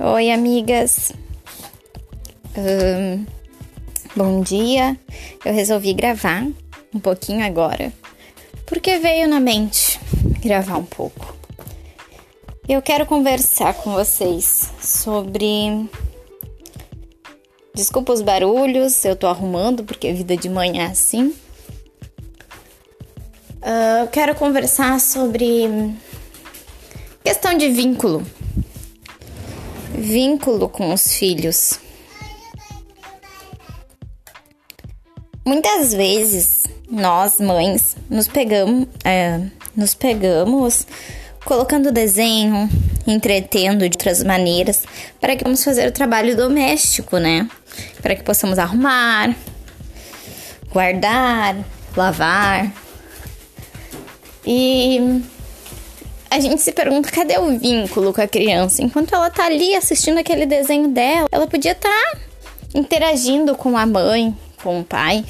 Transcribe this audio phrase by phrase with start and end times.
[0.00, 1.10] Oi, amigas.
[2.56, 3.26] Um,
[4.14, 4.96] bom dia.
[5.44, 6.46] Eu resolvi gravar
[6.94, 7.92] um pouquinho agora,
[8.64, 9.98] porque veio na mente
[10.40, 11.36] gravar um pouco.
[12.68, 15.90] Eu quero conversar com vocês sobre.
[17.74, 21.34] Desculpa os barulhos, eu tô arrumando porque a vida de manhã é assim.
[23.60, 25.92] Uh, eu quero conversar sobre
[27.24, 28.24] questão de vínculo
[29.98, 31.80] vínculo com os filhos.
[35.44, 39.40] Muitas vezes nós, mães, nos pegamos, é,
[39.74, 40.86] nos pegamos
[41.44, 42.68] colocando desenho,
[43.06, 44.84] entretendo de outras maneiras
[45.18, 47.48] para que vamos fazer o trabalho doméstico, né?
[48.02, 49.34] Para que possamos arrumar,
[50.70, 51.56] guardar,
[51.96, 52.70] lavar.
[54.44, 55.22] E
[56.30, 58.82] a gente se pergunta cadê o vínculo com a criança?
[58.82, 62.18] Enquanto ela tá ali assistindo aquele desenho dela, ela podia estar tá
[62.74, 65.24] interagindo com a mãe, com o pai.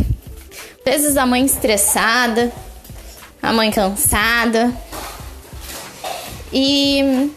[0.87, 2.51] Às vezes a mãe estressada,
[3.43, 4.73] a mãe cansada.
[6.53, 7.31] E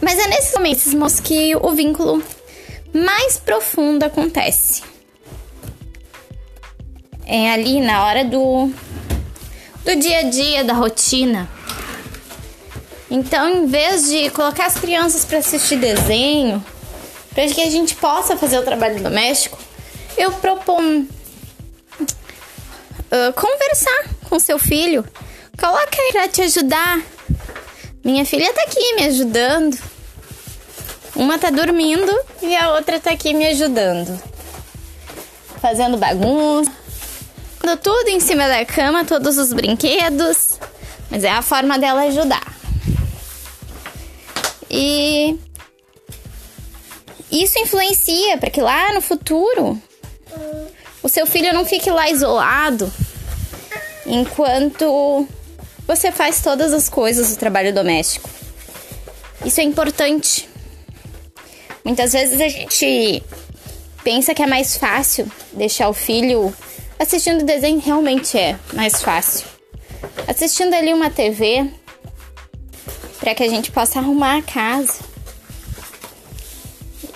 [0.00, 2.22] mas é nesses momentos que o vínculo
[2.92, 4.82] mais profundo acontece.
[7.24, 8.70] É ali na hora do
[9.84, 11.55] do dia a dia, da rotina.
[13.16, 16.62] Então, em vez de colocar as crianças para assistir desenho,
[17.34, 19.58] para que a gente possa fazer o trabalho doméstico,
[20.18, 21.08] eu proponho
[21.98, 25.02] uh, conversar com seu filho.
[25.58, 27.00] Coloca ele para te ajudar.
[28.04, 29.78] Minha filha tá aqui me ajudando.
[31.14, 34.22] Uma tá dormindo e a outra tá aqui me ajudando.
[35.62, 36.70] Fazendo bagunça.
[37.82, 40.60] Tudo em cima da cama, todos os brinquedos.
[41.10, 42.56] Mas é a forma dela ajudar.
[44.70, 45.38] E
[47.30, 49.80] isso influencia para que lá no futuro
[51.02, 52.92] o seu filho não fique lá isolado
[54.06, 55.26] enquanto
[55.86, 58.28] você faz todas as coisas do trabalho doméstico.
[59.44, 60.48] Isso é importante.
[61.84, 63.22] Muitas vezes a gente
[64.02, 66.52] pensa que é mais fácil deixar o filho
[66.98, 69.46] assistindo desenho, realmente é mais fácil.
[70.26, 71.70] Assistindo ali uma TV,
[73.26, 75.00] para que a gente possa arrumar a casa.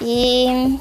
[0.00, 0.76] E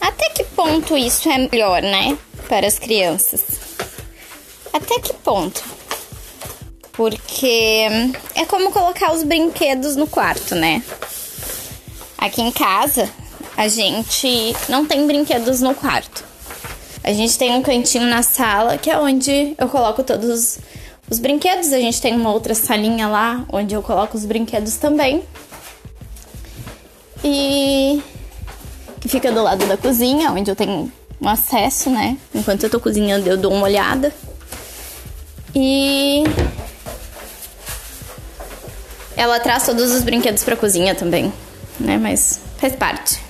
[0.00, 2.16] até que ponto isso é melhor, né,
[2.48, 3.42] para as crianças?
[4.72, 5.64] Até que ponto?
[6.92, 7.88] Porque
[8.36, 10.80] é como colocar os brinquedos no quarto, né?
[12.16, 13.10] Aqui em casa,
[13.56, 16.22] a gente não tem brinquedos no quarto.
[17.02, 20.58] A gente tem um cantinho na sala que é onde eu coloco todos os
[21.10, 25.22] os brinquedos, a gente tem uma outra salinha lá onde eu coloco os brinquedos também.
[27.22, 28.02] E
[29.00, 32.16] que fica do lado da cozinha, onde eu tenho um acesso, né?
[32.34, 34.14] Enquanto eu tô cozinhando, eu dou uma olhada.
[35.54, 36.24] E
[39.16, 41.32] ela traz todos os brinquedos pra cozinha também,
[41.78, 41.98] né?
[41.98, 43.20] Mas faz parte.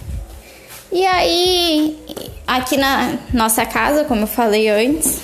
[0.90, 1.98] E aí,
[2.46, 5.18] aqui na nossa casa, como eu falei antes,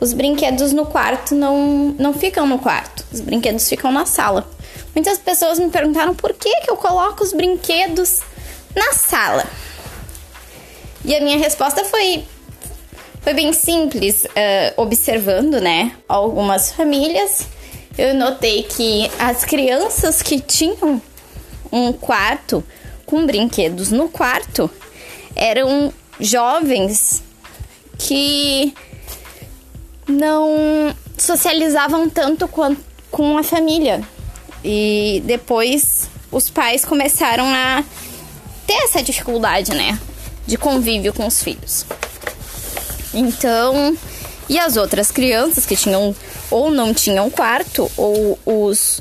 [0.00, 4.48] os brinquedos no quarto não, não ficam no quarto, os brinquedos ficam na sala.
[4.94, 8.20] Muitas pessoas me perguntaram por que, que eu coloco os brinquedos
[8.74, 9.44] na sala.
[11.04, 12.24] E a minha resposta foi,
[13.20, 17.46] foi bem simples, uh, observando, né, algumas famílias.
[17.96, 21.00] Eu notei que as crianças que tinham
[21.72, 22.62] um quarto
[23.04, 24.70] com brinquedos no quarto
[25.34, 27.22] eram jovens
[27.98, 28.74] que
[30.08, 32.76] não socializavam tanto com,
[33.10, 34.02] com a família.
[34.64, 37.84] E depois os pais começaram a
[38.66, 39.98] ter essa dificuldade, né?
[40.46, 41.86] De convívio com os filhos.
[43.14, 43.96] Então,
[44.48, 46.14] e as outras crianças que tinham
[46.50, 49.00] ou não tinham quarto, ou os,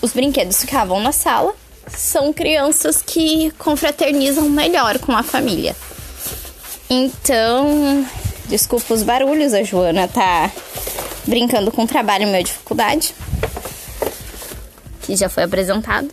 [0.00, 1.54] os brinquedos ficavam na sala,
[1.88, 5.76] são crianças que confraternizam melhor com a família.
[6.88, 8.06] Então,
[8.52, 10.52] Desculpa os barulhos, a Joana tá
[11.26, 13.14] brincando com o trabalho meu dificuldade.
[15.00, 16.10] Que já foi apresentado.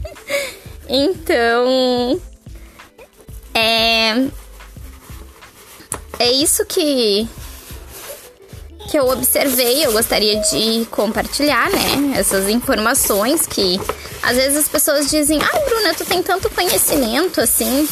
[0.88, 2.18] então.
[3.52, 4.28] É.
[6.18, 7.28] É isso que.
[8.90, 12.14] Que eu observei, eu gostaria de compartilhar, né?
[12.16, 13.78] Essas informações que
[14.22, 17.86] às vezes as pessoas dizem: ah, Bruna, tu tem tanto conhecimento assim.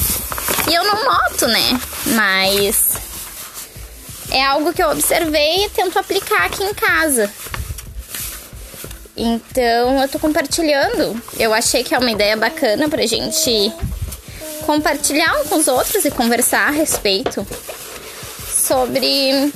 [0.66, 1.80] E eu não noto, né?
[2.06, 2.89] Mas
[4.30, 7.30] é algo que eu observei e tento aplicar aqui em casa.
[9.16, 11.20] Então eu tô compartilhando.
[11.38, 13.72] Eu achei que é uma ideia bacana pra gente
[14.64, 17.46] compartilhar um com os outros e conversar a respeito
[18.48, 19.52] sobre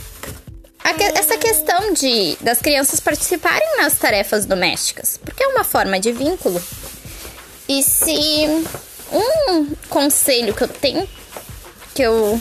[0.96, 6.12] que, essa questão de das crianças participarem nas tarefas domésticas, porque é uma forma de
[6.12, 6.62] vínculo.
[7.68, 8.66] E se
[9.12, 11.08] um conselho que eu tenho
[11.94, 12.40] que eu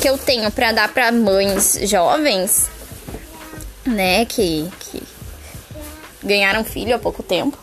[0.00, 2.70] que eu tenho para dar para mães jovens,
[3.84, 5.02] né, que, que
[6.22, 7.56] ganharam filho há pouco tempo,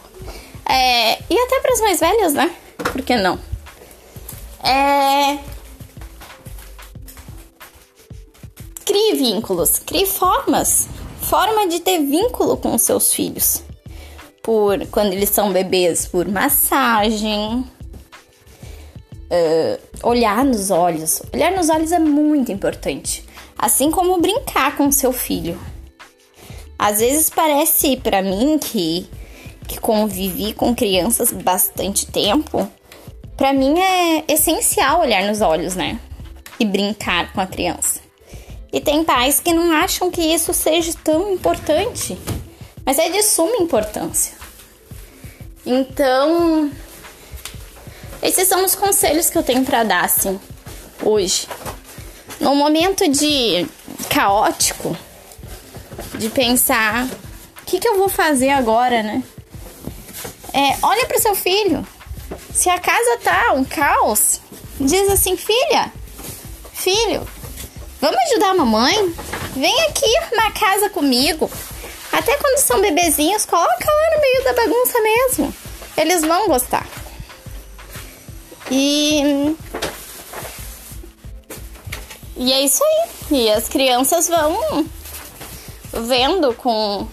[0.65, 2.55] é, e até para as mais velhas, né?
[2.77, 3.37] Por que não?
[4.63, 5.37] É,
[8.85, 10.87] crie vínculos, crie formas,
[11.21, 13.63] forma de ter vínculo com os seus filhos.
[14.41, 17.65] Por quando eles são bebês, por massagem,
[19.33, 21.21] uh, olhar nos olhos.
[21.33, 23.25] Olhar nos olhos é muito importante,
[23.57, 25.59] assim como brincar com seu filho.
[26.77, 29.09] Às vezes parece para mim que
[29.67, 32.69] que convivi com crianças bastante tempo,
[33.37, 35.99] para mim é essencial olhar nos olhos, né?
[36.59, 38.01] E brincar com a criança.
[38.71, 42.17] E tem pais que não acham que isso seja tão importante,
[42.85, 44.33] mas é de suma importância.
[45.65, 46.69] Então,
[48.23, 50.39] esses são os conselhos que eu tenho para dar, assim,
[51.03, 51.47] hoje.
[52.39, 53.67] No momento de
[54.09, 54.97] caótico,
[56.15, 59.21] de pensar o que, que eu vou fazer agora, né?
[60.53, 61.85] É, olha para seu filho.
[62.53, 64.39] Se a casa tá um caos,
[64.79, 65.91] diz assim: filha,
[66.71, 67.27] filho,
[67.99, 69.13] vamos ajudar a mamãe?
[69.55, 71.51] Vem aqui arrumar casa comigo.
[72.11, 75.55] Até quando são bebezinhos, coloca lá no meio da bagunça mesmo.
[75.97, 76.87] Eles vão gostar.
[78.71, 79.55] E.
[82.35, 83.09] E é isso aí.
[83.31, 84.85] E as crianças vão
[85.91, 87.07] vendo com.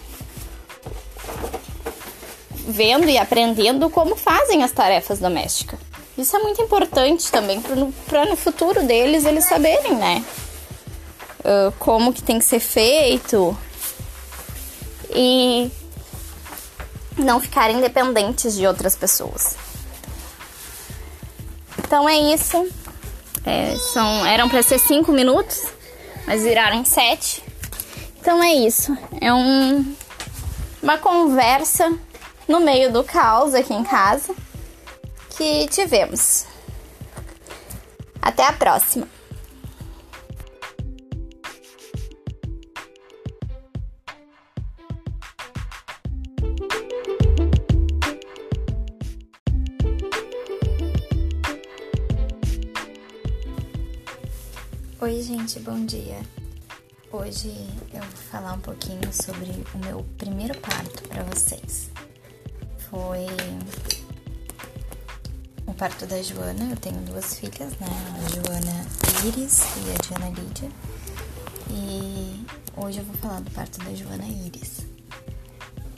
[2.67, 5.79] Vendo e aprendendo como fazem as tarefas domésticas.
[6.17, 10.23] Isso é muito importante também para no, futuro deles eles saberem, né?
[11.39, 13.57] Uh, como que tem que ser feito.
[15.13, 15.71] E
[17.17, 19.55] não ficarem dependentes de outras pessoas.
[21.91, 22.71] Então é isso.
[23.45, 25.67] É, são, eram para ser cinco minutos,
[26.25, 27.43] mas viraram sete.
[28.17, 28.97] Então é isso.
[29.19, 29.93] É um,
[30.81, 31.93] uma conversa
[32.47, 34.33] no meio do caos aqui em casa
[35.35, 36.45] que tivemos.
[38.21, 39.05] Até a próxima!
[55.11, 56.21] Oi, gente, bom dia.
[57.11, 57.49] Hoje
[57.93, 61.89] eu vou falar um pouquinho sobre o meu primeiro parto para vocês.
[62.89, 63.25] Foi
[65.67, 66.63] o parto da Joana.
[66.71, 67.87] Eu tenho duas filhas, né?
[67.89, 68.87] A Joana
[69.27, 70.69] Iris e a Diana Lídia.
[71.69, 72.45] E
[72.77, 74.85] hoje eu vou falar do parto da Joana Iris.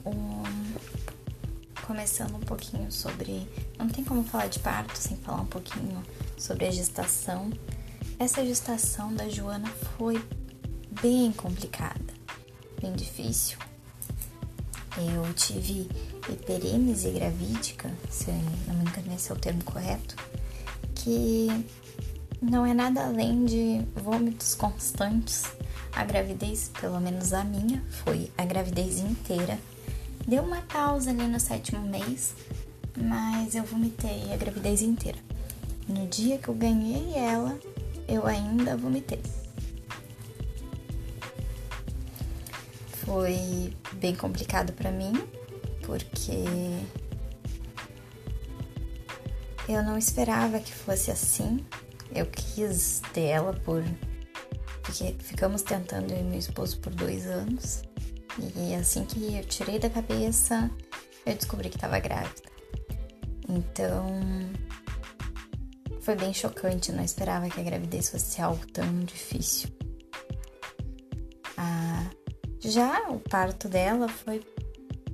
[0.04, 0.44] Um,
[1.86, 3.48] começando um pouquinho sobre.
[3.78, 6.02] Não tem como falar de parto sem falar um pouquinho
[6.36, 7.52] sobre a gestação
[8.20, 10.24] essa gestação da Joana foi
[11.02, 12.14] bem complicada,
[12.82, 13.58] bem difícil.
[14.98, 15.90] Eu tive
[16.30, 18.32] hiperêmese gravídica, se
[18.68, 20.16] não me engano esse é o termo correto,
[20.96, 21.48] que
[22.42, 25.44] não é nada além de vômitos constantes.
[25.92, 29.60] A gravidez, pelo menos a minha, foi a gravidez inteira.
[30.28, 32.34] Deu uma pausa ali no sétimo mês,
[32.96, 35.18] mas eu vomitei a gravidez inteira.
[35.88, 37.60] No dia que eu ganhei ela,
[38.08, 39.22] eu ainda vomitei.
[43.06, 45.14] Foi bem complicado para mim,
[45.86, 46.46] porque
[49.68, 51.66] eu não esperava que fosse assim.
[52.14, 53.84] Eu quis ter ela por.
[54.82, 57.84] Porque ficamos tentando eu e meu esposo por dois anos.
[58.56, 60.70] E assim que eu tirei da cabeça,
[61.26, 62.42] eu descobri que estava grávida.
[63.48, 64.20] Então,
[66.04, 69.70] foi bem chocante, não esperava que a gravidez fosse algo tão difícil.
[71.56, 72.10] Ah,
[72.60, 74.44] já o parto dela foi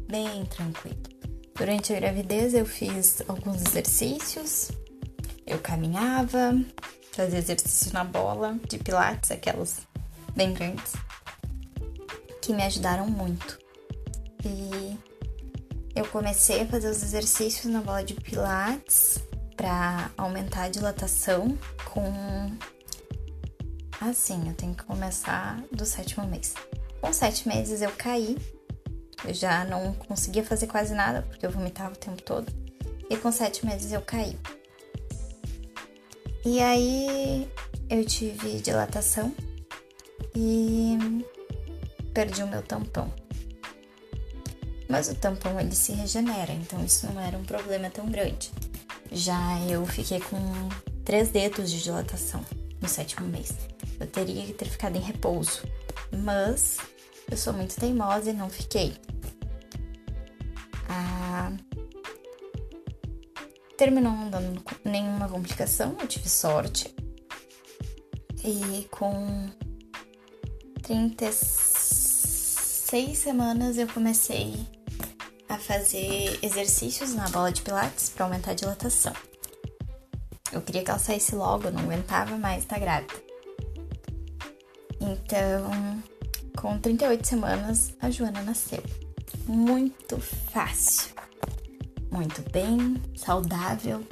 [0.07, 0.97] bem tranquilo.
[1.55, 4.71] Durante a gravidez eu fiz alguns exercícios,
[5.45, 6.59] eu caminhava,
[7.11, 9.81] fazia exercício na bola de pilates, aquelas
[10.35, 10.93] bem grandes,
[12.41, 13.59] que me ajudaram muito.
[14.43, 14.97] E
[15.95, 19.28] eu comecei a fazer os exercícios na bola de pilates
[19.59, 22.49] para aumentar a dilatação com.
[23.99, 26.53] Assim, eu tenho que começar do sétimo mês.
[27.01, 28.37] Com sete meses eu caí
[29.25, 32.49] Eu já não conseguia fazer quase nada porque eu vomitava o tempo todo.
[33.09, 34.39] E com sete meses eu caí.
[36.45, 37.51] E aí
[37.89, 39.35] eu tive dilatação
[40.33, 40.97] e
[42.13, 43.13] perdi o meu tampão.
[44.87, 48.51] Mas o tampão ele se regenera, então isso não era um problema tão grande.
[49.11, 50.37] Já eu fiquei com
[51.03, 52.45] três dedos de dilatação
[52.81, 53.53] no sétimo mês.
[53.99, 55.63] Eu teria que ter ficado em repouso,
[56.11, 56.77] mas
[57.29, 58.93] eu sou muito teimosa e não fiquei.
[60.87, 61.51] Ah,
[63.77, 66.93] terminou não dando nenhuma complicação, eu tive sorte.
[68.43, 69.49] E com
[70.81, 74.55] 36 semanas eu comecei
[75.49, 79.13] a fazer exercícios na bola de pilates para aumentar a dilatação.
[80.51, 83.13] Eu queria que ela saísse logo, eu não aguentava mais estar tá grávida.
[85.01, 86.03] Então,
[86.55, 88.83] com 38 semanas, a Joana nasceu.
[89.47, 91.15] Muito fácil,
[92.11, 94.05] muito bem, saudável.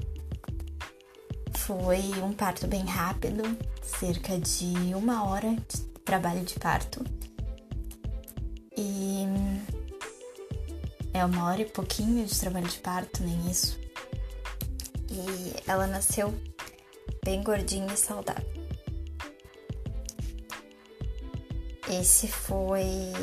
[1.55, 3.43] Foi um parto bem rápido,
[3.83, 7.03] cerca de uma hora de trabalho de parto.
[8.75, 9.25] E
[11.17, 13.79] é uma hora e pouquinho de trabalho de parto, nem isso.
[15.09, 16.33] E ela nasceu
[17.23, 18.45] bem gordinha e saudável.
[21.89, 23.13] Esse foi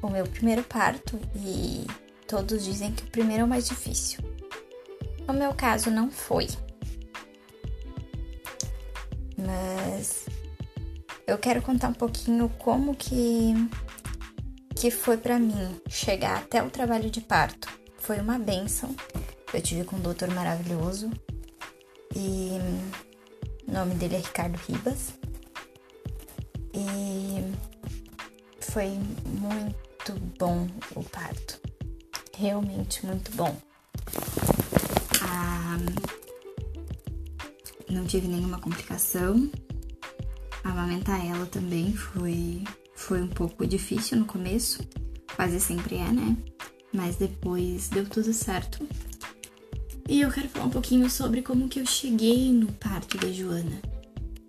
[0.00, 1.86] o meu primeiro parto e
[2.26, 4.20] todos dizem que o primeiro é o mais difícil.
[5.26, 6.48] No meu caso, não foi.
[9.36, 10.26] Mas
[11.26, 13.52] eu quero contar um pouquinho como que
[14.78, 17.68] que foi para mim chegar até o trabalho de parto.
[17.98, 18.94] Foi uma benção.
[19.52, 21.10] Eu tive com um doutor maravilhoso
[22.14, 22.50] e
[23.66, 25.14] o nome dele é Ricardo Ribas.
[26.72, 27.42] E
[28.60, 28.90] foi
[29.24, 31.60] muito bom o parto.
[32.36, 33.56] Realmente muito bom.
[35.20, 35.76] Ah,
[37.90, 39.50] não tive nenhuma complicação.
[40.62, 42.62] Amamentar ela também foi
[42.98, 44.80] foi um pouco difícil no começo,
[45.36, 46.36] quase sempre é, né?
[46.92, 48.86] Mas depois deu tudo certo.
[50.08, 53.80] E eu quero falar um pouquinho sobre como que eu cheguei no parto da Joana.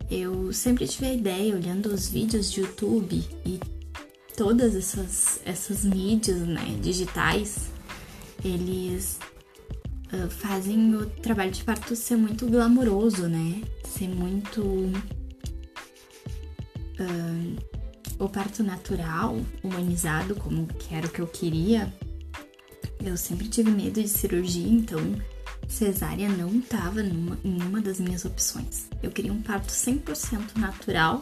[0.10, 3.60] Eu sempre tive a ideia, olhando os vídeos de YouTube e
[4.36, 7.70] todas essas, essas mídias né, digitais,
[8.44, 9.20] eles
[10.12, 13.62] uh, fazem o trabalho de parto ser muito glamouroso, né?
[13.86, 14.62] Ser muito.
[17.00, 17.79] Uh,
[18.20, 21.92] o parto natural, humanizado, como que era o que eu queria,
[23.04, 25.00] eu sempre tive medo de cirurgia, então
[25.68, 28.90] cesárea não estava em uma das minhas opções.
[29.02, 31.22] Eu queria um parto 100% natural,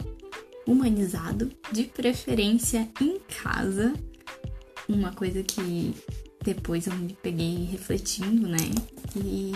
[0.65, 3.93] humanizado, de preferência em casa.
[4.89, 5.93] Uma coisa que
[6.43, 8.71] depois eu me peguei refletindo, né?
[9.15, 9.51] E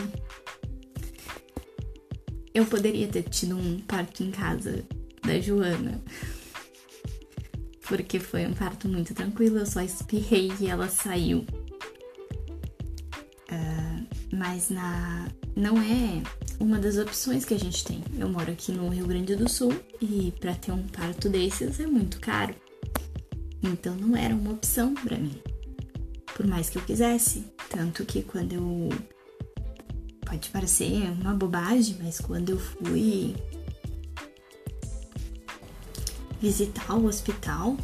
[2.54, 4.86] eu poderia ter tido um parto em casa
[5.26, 6.02] da Joana,
[7.88, 11.46] porque foi um parto muito tranquilo, eu só espirrei e ela saiu.
[13.52, 16.24] Uh, mas na não é
[16.60, 18.04] uma das opções que a gente tem.
[18.18, 21.86] Eu moro aqui no Rio Grande do Sul e para ter um parto desses é
[21.86, 22.56] muito caro.
[23.62, 25.42] Então não era uma opção para mim.
[26.36, 28.90] Por mais que eu quisesse, tanto que quando eu
[30.26, 33.36] pode parecer uma bobagem, mas quando eu fui
[36.42, 37.78] visitar o hospital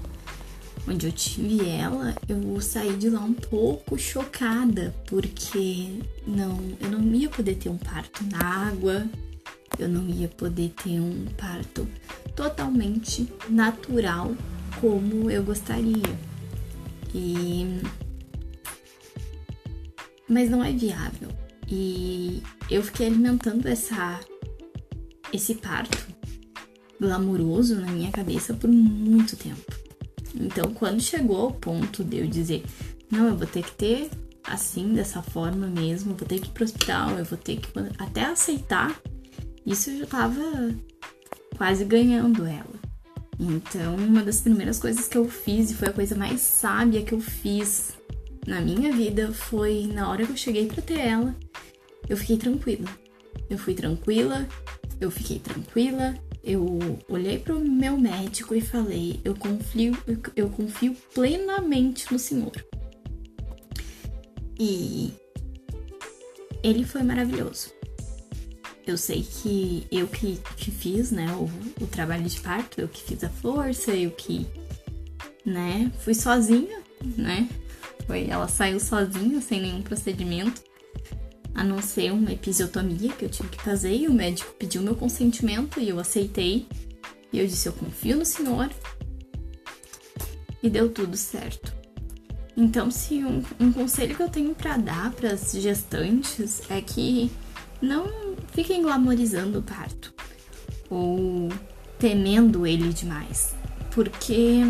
[0.87, 7.13] onde eu tive ela, eu saí de lá um pouco chocada, porque não, eu não
[7.13, 9.05] ia poder ter um parto na água,
[9.77, 11.87] eu não ia poder ter um parto
[12.35, 14.33] totalmente natural
[14.79, 16.17] como eu gostaria.
[17.13, 17.81] E
[20.29, 21.29] mas não é viável.
[21.69, 24.19] E eu fiquei alimentando essa
[25.33, 26.16] esse parto
[26.99, 29.61] glamuroso na minha cabeça por muito tempo.
[30.35, 32.63] Então, quando chegou ao ponto de eu dizer,
[33.11, 34.09] não, eu vou ter que ter
[34.43, 38.25] assim, dessa forma mesmo, vou ter que ir pro hospital, eu vou ter que até
[38.25, 38.97] aceitar,
[39.65, 40.41] isso eu já tava
[41.57, 42.77] quase ganhando ela.
[43.39, 47.13] Então, uma das primeiras coisas que eu fiz, e foi a coisa mais sábia que
[47.13, 47.91] eu fiz
[48.47, 51.35] na minha vida, foi na hora que eu cheguei para ter ela,
[52.07, 52.87] eu fiquei tranquila.
[53.49, 54.47] Eu fui tranquila,
[54.99, 56.15] eu fiquei tranquila,
[56.47, 59.95] eu olhei para o meu médico e falei: eu confio,
[60.33, 62.53] eu confio plenamente no Senhor.
[64.57, 65.11] E
[66.63, 67.73] ele foi maravilhoso.
[68.85, 73.03] Eu sei que eu que, que fiz, né, o, o trabalho de parto, eu que
[73.03, 74.47] fiz a força, eu que,
[75.45, 76.81] né, fui sozinha,
[77.17, 77.49] né,
[78.05, 80.63] Foi, ela saiu sozinha, sem nenhum procedimento,
[81.57, 84.95] a não ser uma episiotomia que eu tive que fazer e o médico pediu meu
[84.95, 86.67] consentimento e eu aceitei.
[87.33, 88.69] E eu disse: Eu confio no senhor.
[90.61, 91.73] E deu tudo certo.
[92.55, 97.31] Então, se um, um conselho que eu tenho para dar para as gestantes é que
[97.81, 98.07] não
[98.51, 100.13] fiquem glamorizando o parto
[100.89, 101.49] ou
[101.99, 103.55] temendo ele demais,
[103.91, 104.61] porque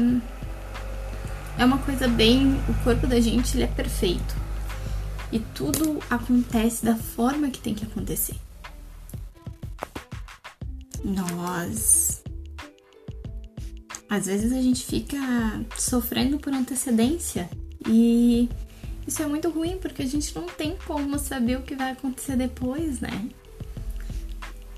[1.57, 4.36] é uma coisa bem, o corpo da gente ele é perfeito
[5.31, 8.35] e tudo acontece da forma que tem que acontecer.
[11.03, 12.23] Nós
[14.09, 15.17] às vezes a gente fica
[15.77, 17.49] sofrendo por antecedência
[17.85, 18.49] e
[19.05, 22.35] isso é muito ruim porque a gente não tem como saber o que vai acontecer
[22.35, 23.29] depois, né?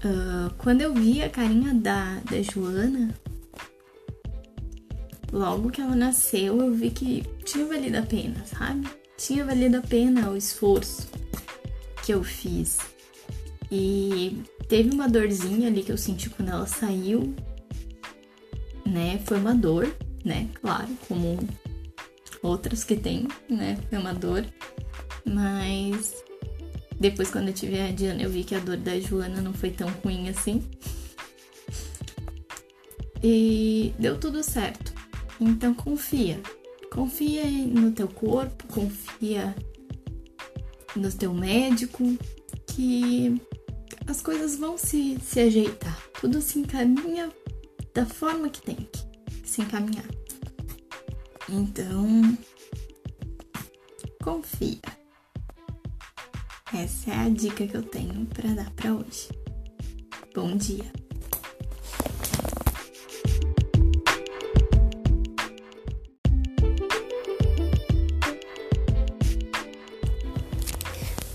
[0.04, 3.14] Uh, quando eu vi a carinha da, da Joana,
[5.32, 8.88] logo que ela nasceu, eu vi que tinha valido a pena, sabe?
[9.20, 11.10] Tinha valido a pena o esforço
[12.06, 12.78] que eu fiz.
[13.70, 17.36] E teve uma dorzinha ali que eu senti quando ela saiu,
[18.86, 19.20] né?
[19.26, 20.50] Foi uma dor, né?
[20.62, 21.38] Claro, como
[22.42, 23.78] outras que tem, né?
[23.90, 24.46] Foi uma dor.
[25.26, 26.16] Mas
[26.98, 29.70] depois, quando eu tive a Diana, eu vi que a dor da Joana não foi
[29.70, 30.64] tão ruim assim.
[33.22, 34.94] E deu tudo certo.
[35.42, 36.40] Então confia.
[37.00, 39.56] Confia no teu corpo, confia
[40.94, 42.04] no teu médico,
[42.68, 43.42] que
[44.06, 45.98] as coisas vão se, se ajeitar.
[46.20, 47.32] Tudo se encaminha
[47.94, 50.04] da forma que tem que se encaminhar.
[51.48, 52.38] Então,
[54.22, 54.82] confia.
[56.74, 59.30] Essa é a dica que eu tenho para dar para hoje.
[60.36, 60.99] Bom dia.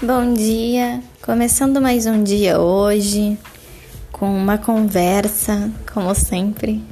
[0.07, 3.38] Bom dia, começando mais um dia hoje
[4.12, 6.83] com uma conversa, como sempre.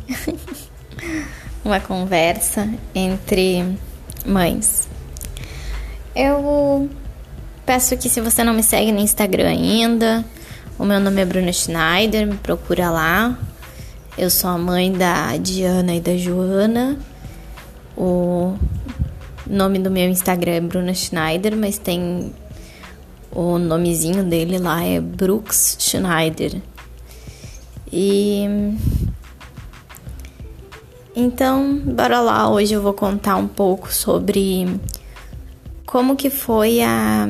[1.62, 3.76] uma conversa entre
[4.24, 4.88] mães.
[6.16, 6.88] Eu
[7.66, 10.24] peço que se você não me segue no Instagram ainda,
[10.78, 13.38] o meu nome é Bruna Schneider, me procura lá.
[14.16, 16.96] Eu sou a mãe da Diana e da Joana.
[17.94, 18.56] O
[19.46, 22.32] nome do meu Instagram é Bruna Schneider, mas tem
[23.34, 26.60] o nomezinho dele lá é Brooks Schneider.
[27.90, 28.44] E
[31.14, 34.80] então, bora lá, hoje eu vou contar um pouco sobre
[35.84, 37.28] como que foi a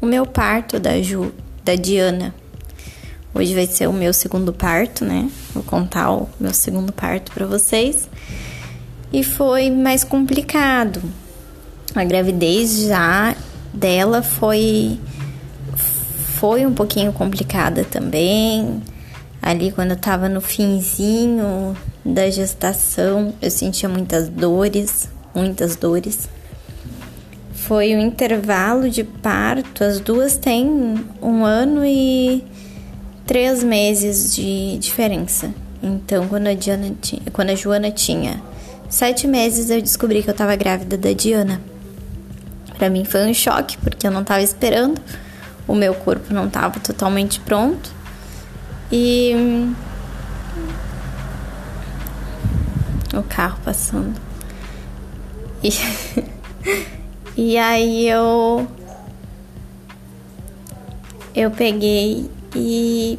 [0.00, 1.32] o meu parto da Ju,
[1.64, 2.34] da Diana.
[3.34, 5.30] Hoje vai ser o meu segundo parto, né?
[5.54, 8.08] Vou contar o meu segundo parto para vocês.
[9.12, 11.00] E foi mais complicado.
[11.94, 13.36] A gravidez já
[13.72, 14.98] dela foi
[16.42, 18.82] foi um pouquinho complicada também.
[19.40, 26.28] Ali quando eu tava no finzinho da gestação, eu sentia muitas dores, muitas dores.
[27.52, 32.44] Foi o um intervalo de parto, as duas têm um ano e
[33.24, 35.54] três meses de diferença.
[35.82, 38.42] Então, quando a, Diana tinha, quando a Joana tinha
[38.88, 41.60] sete meses, eu descobri que eu tava grávida da Diana.
[42.76, 45.00] Para mim foi um choque, porque eu não tava esperando,
[45.66, 47.90] o meu corpo não tava totalmente pronto.
[48.90, 49.32] E
[53.14, 54.14] o carro passando.
[55.62, 55.70] E,
[57.36, 58.66] e aí eu
[61.34, 63.18] eu peguei e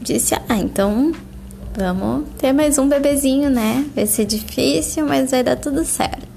[0.00, 1.12] disse: "Ah, então
[1.76, 3.86] vamos ter mais um bebezinho, né?
[3.94, 6.29] Vai ser difícil, mas vai dar tudo certo".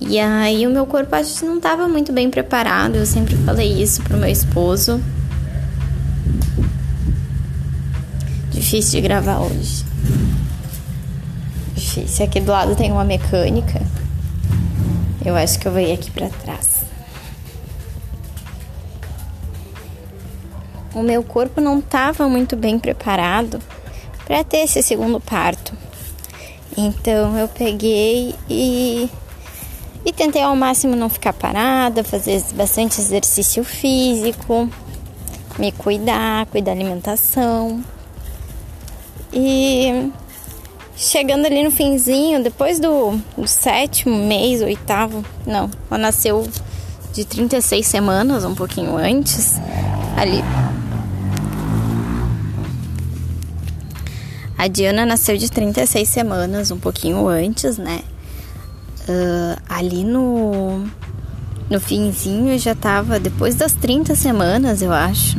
[0.00, 2.96] E aí o meu corpo acho que não estava muito bem preparado.
[2.96, 5.00] Eu sempre falei isso pro meu esposo.
[8.74, 9.84] difícil de gravar hoje.
[11.74, 12.24] Difícil.
[12.24, 13.80] Aqui do lado tem uma mecânica.
[15.24, 16.82] Eu acho que eu vou ir aqui para trás.
[20.92, 23.60] O meu corpo não estava muito bem preparado
[24.24, 25.72] para ter esse segundo parto.
[26.76, 29.08] Então eu peguei e
[30.04, 34.68] e tentei ao máximo não ficar parada, fazer bastante exercício físico,
[35.58, 37.82] me cuidar, cuidar da alimentação.
[39.32, 40.10] E
[40.96, 46.46] chegando ali no finzinho, depois do, do sétimo mês, oitavo, não, ela nasceu
[47.12, 49.54] de 36 semanas, um pouquinho antes,
[50.16, 50.42] ali.
[54.56, 58.00] A Diana nasceu de 36 semanas, um pouquinho antes, né?
[59.06, 60.84] Uh, ali no,
[61.68, 65.38] no finzinho eu já tava, depois das 30 semanas, eu acho,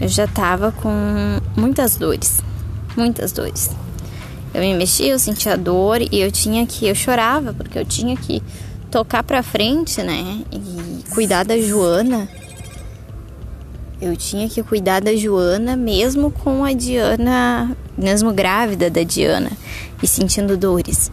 [0.00, 0.90] eu já tava com
[1.56, 2.42] muitas dores,
[2.96, 3.70] muitas dores.
[4.52, 8.16] Eu me mexia, eu sentia dor e eu tinha que, eu chorava porque eu tinha
[8.16, 8.42] que
[8.90, 10.42] tocar pra frente, né?
[10.50, 12.28] E cuidar da Joana.
[14.00, 19.52] Eu tinha que cuidar da Joana mesmo com a Diana, mesmo grávida da Diana
[20.02, 21.12] e sentindo dores.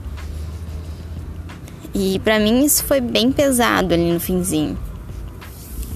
[1.99, 4.77] E para mim isso foi bem pesado ali no finzinho.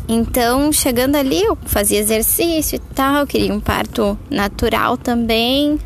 [0.10, 5.80] Então, chegando ali, eu fazia exercício e tal, queria um parto natural também,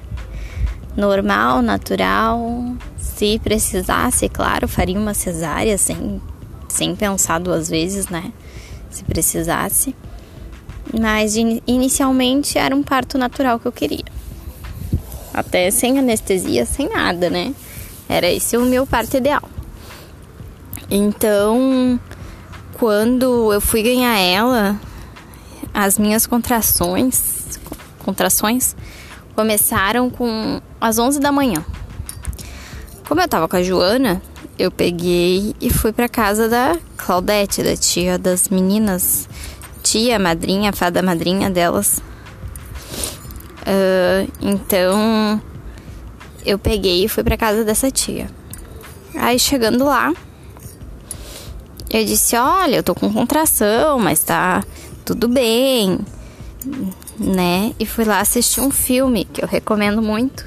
[0.95, 2.63] normal, natural.
[2.97, 6.21] Se precisasse, claro, faria uma cesárea sem,
[6.69, 8.32] sem pensar duas vezes, né?
[8.89, 9.93] Se precisasse.
[10.97, 14.06] Mas inicialmente era um parto natural que eu queria.
[15.34, 17.54] Até sem anestesia, sem nada, né?
[18.08, 19.54] Era esse o meu parto ideal.
[20.89, 21.99] Então,
[22.77, 24.79] quando eu fui ganhar ela,
[25.73, 27.59] as minhas contrações,
[27.99, 28.75] contrações
[29.35, 31.65] começaram com às 11 da manhã.
[33.07, 34.21] Como eu tava com a Joana,
[34.57, 39.27] eu peguei e fui para casa da Claudete, da tia das meninas,
[39.83, 42.01] tia, madrinha, fada madrinha delas.
[43.61, 45.41] Uh, então
[46.45, 48.29] eu peguei e fui para casa dessa tia.
[49.15, 50.13] Aí chegando lá,
[51.95, 54.63] eu disse: Olha, eu tô com contração, mas tá
[55.05, 55.99] tudo bem,
[57.17, 57.73] né?
[57.79, 60.45] E fui lá assistir um filme que eu recomendo muito.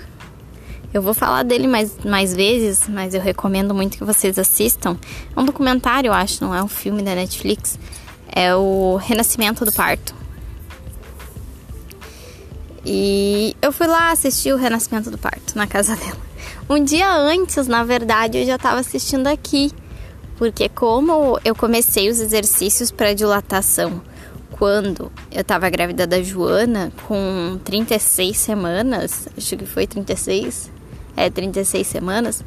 [0.93, 4.97] Eu vou falar dele mais, mais vezes, mas eu recomendo muito que vocês assistam.
[5.35, 7.79] É um documentário, eu acho, não é um filme da Netflix.
[8.31, 10.15] É o Renascimento do Parto.
[12.85, 16.29] E eu fui lá assistir o Renascimento do Parto na casa dela.
[16.69, 19.73] Um dia antes, na verdade, eu já estava assistindo aqui
[20.39, 24.01] porque como eu comecei os exercícios para dilatação
[24.53, 30.71] quando eu estava grávida da Joana com 36 semanas, acho que foi 36,
[31.17, 32.45] é 36 semanas.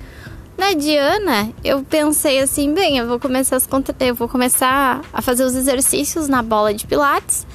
[0.58, 3.68] Na Diana, eu pensei assim, bem, eu vou começar as
[4.00, 7.46] eu vou começar a fazer os exercícios na bola de pilates.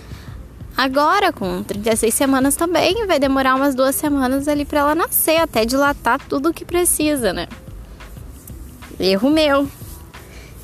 [0.77, 5.65] Agora, com 36 semanas também, vai demorar umas duas semanas ali para ela nascer, até
[5.65, 7.47] dilatar tudo o que precisa, né?
[8.99, 9.69] Erro meu.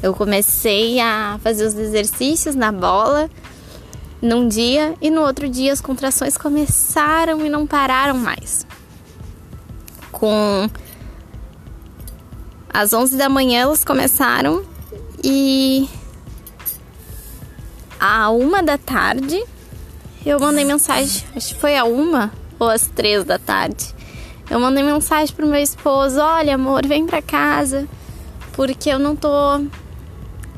[0.03, 3.31] Eu comecei a fazer os exercícios na bola
[4.21, 8.67] num dia e no outro dia as contrações começaram e não pararam mais.
[10.11, 10.69] Com
[12.73, 14.65] às 11 da manhã elas começaram
[15.23, 15.89] e
[18.01, 19.43] a uma da tarde
[20.25, 23.93] eu mandei mensagem, acho que foi a uma ou às três da tarde.
[24.49, 27.89] Eu mandei mensagem pro meu esposo: Olha, amor, vem pra casa,
[28.53, 29.29] porque eu não tô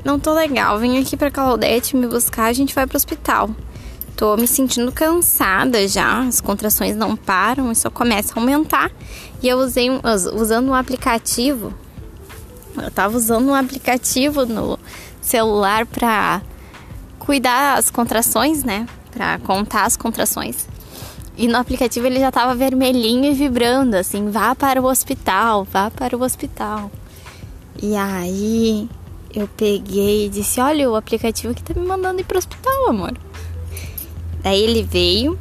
[0.05, 3.51] não tô legal, vem aqui pra Claudete me buscar, a gente vai pro hospital.
[4.17, 8.93] Tô me sentindo cansada já, as contrações não param e só começa a aumentar.
[9.43, 9.89] E eu usei
[10.35, 11.75] usando um aplicativo.
[12.77, 14.79] Eu tava usando um aplicativo no
[15.21, 16.43] celular pra
[17.19, 18.87] cuidar as contrações, né?
[19.11, 20.69] Pra contar as contrações.
[21.37, 25.91] E no aplicativo ele já tava vermelhinho e vibrando, assim, vá para o hospital, vá
[25.91, 26.91] para o hospital.
[27.83, 28.89] E aí
[29.35, 33.13] eu peguei e disse: Olha, o aplicativo que tá me mandando ir pro hospital, amor.
[34.43, 35.39] Daí ele veio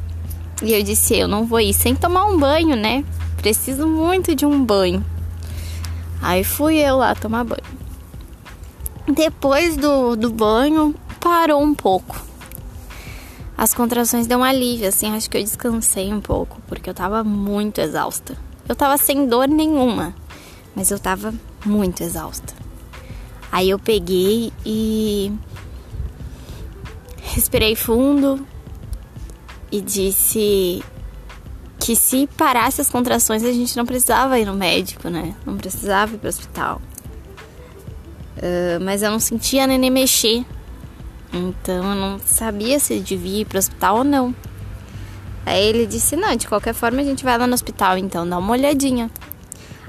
[0.62, 3.04] e eu disse: Eu não vou ir sem tomar um banho, né?
[3.36, 5.04] Preciso muito de um banho.
[6.20, 7.62] Aí fui eu lá tomar banho.
[9.06, 12.16] Depois do, do banho, parou um pouco.
[13.56, 17.22] As contrações deu um alívio, assim, acho que eu descansei um pouco, porque eu tava
[17.22, 18.36] muito exausta.
[18.68, 20.14] Eu tava sem dor nenhuma,
[20.74, 21.32] mas eu tava
[21.64, 22.63] muito exausta.
[23.54, 25.32] Aí eu peguei e
[27.22, 28.44] respirei fundo
[29.70, 30.82] e disse
[31.78, 35.36] que se parasse as contrações a gente não precisava ir no médico, né?
[35.46, 36.82] Não precisava ir pro hospital.
[38.38, 40.44] Uh, mas eu não sentia nem mexer.
[41.32, 44.34] Então eu não sabia se devia ir pro hospital ou não.
[45.46, 48.36] Aí ele disse: Não, de qualquer forma a gente vai lá no hospital, então dá
[48.36, 49.08] uma olhadinha.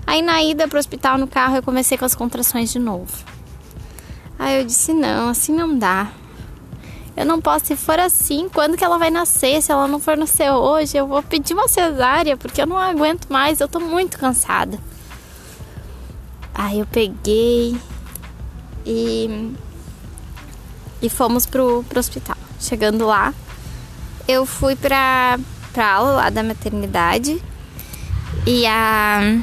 [0.06, 3.34] Aí na ida pro hospital no carro eu comecei com as contrações de novo.
[4.38, 6.12] Aí eu disse: não, assim não dá.
[7.16, 9.62] Eu não posso, se for assim, quando que ela vai nascer?
[9.62, 13.28] Se ela não for nascer hoje, eu vou pedir uma cesárea, porque eu não aguento
[13.30, 14.78] mais, eu tô muito cansada.
[16.54, 17.78] Aí eu peguei
[18.86, 19.54] e,
[21.02, 22.36] e fomos pro, pro hospital.
[22.60, 23.34] Chegando lá,
[24.28, 25.40] eu fui pra,
[25.72, 27.42] pra aula lá da maternidade
[28.46, 29.38] e a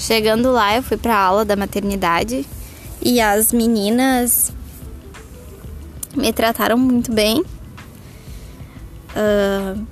[0.00, 2.46] Chegando lá, eu fui pra aula da maternidade
[3.02, 4.50] e as meninas
[6.16, 7.44] me trataram muito bem.
[9.10, 9.86] Uh,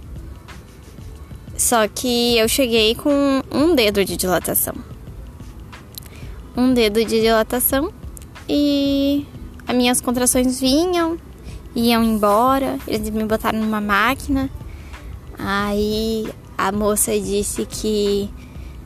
[1.55, 4.75] só que eu cheguei com um dedo de dilatação.
[6.57, 7.93] Um dedo de dilatação
[8.49, 9.27] e
[9.67, 11.19] as minhas contrações vinham,
[11.77, 14.49] iam embora, eles me botaram numa máquina.
[15.39, 18.31] Aí a moça disse que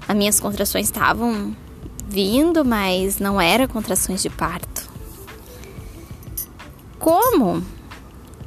[0.08, 1.54] as minhas contrações estavam
[2.08, 4.90] vindo, mas não eram contrações de parto.
[6.98, 7.62] Como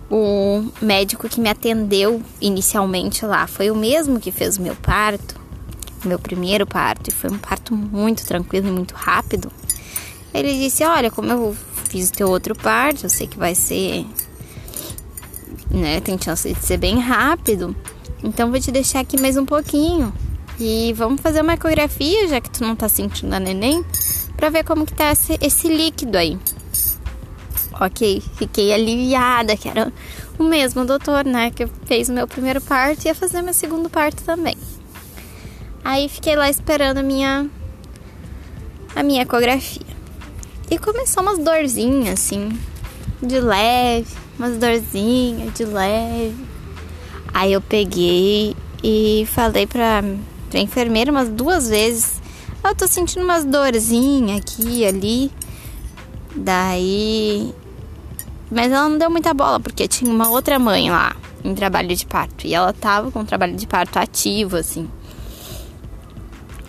[0.10, 5.40] o médico que me atendeu inicialmente lá foi o mesmo que fez o meu parto,
[6.06, 9.52] meu primeiro parto, e foi um parto muito tranquilo e muito rápido.
[10.34, 11.56] Ele disse: Olha, como eu
[11.90, 14.06] fiz o teu outro parto, eu sei que vai ser.
[15.70, 17.76] Né, tem chance de ser bem rápido,
[18.24, 20.14] então vou te deixar aqui mais um pouquinho.
[20.60, 23.84] E vamos fazer uma ecografia, já que tu não tá sentindo a neném,
[24.38, 26.40] pra ver como que tá esse, esse líquido aí.
[27.80, 29.92] Ok, fiquei aliviada, que era
[30.40, 33.90] o mesmo doutor, né, que fez o meu primeiro parto e ia fazer meu segundo
[33.90, 34.58] parto também.
[35.84, 37.50] Aí fiquei lá esperando a minha
[38.96, 39.86] a minha ecografia.
[40.72, 42.58] E começou umas dorzinhas assim,
[43.22, 44.08] de leve,
[44.40, 46.46] umas dorzinhas de leve.
[47.34, 50.02] Aí eu peguei e falei pra,
[50.56, 52.22] pra enfermeira umas duas vezes:
[52.64, 55.32] Eu tô sentindo umas dorzinhas aqui e ali.
[56.34, 57.54] Daí
[58.50, 62.06] mas ela não deu muita bola, porque tinha uma outra mãe lá em trabalho de
[62.06, 62.48] parto.
[62.48, 64.88] E ela tava com trabalho de parto ativo, assim.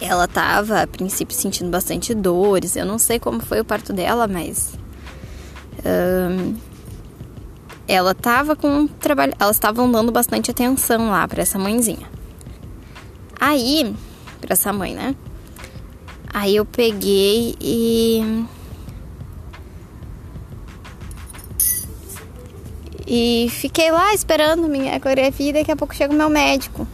[0.01, 2.75] Ela tava, a princípio, sentindo bastante dores.
[2.77, 4.73] Eu não sei como foi o parto dela, mas.
[7.87, 9.35] Ela tava com trabalho.
[9.39, 12.16] Elas estavam dando bastante atenção lá para essa mãezinha.
[13.41, 13.95] Aí,
[14.41, 15.15] para essa mãe, né?
[16.33, 18.47] Aí eu peguei e
[23.07, 26.87] E fiquei lá esperando minha ecografia e daqui a pouco chega o meu médico.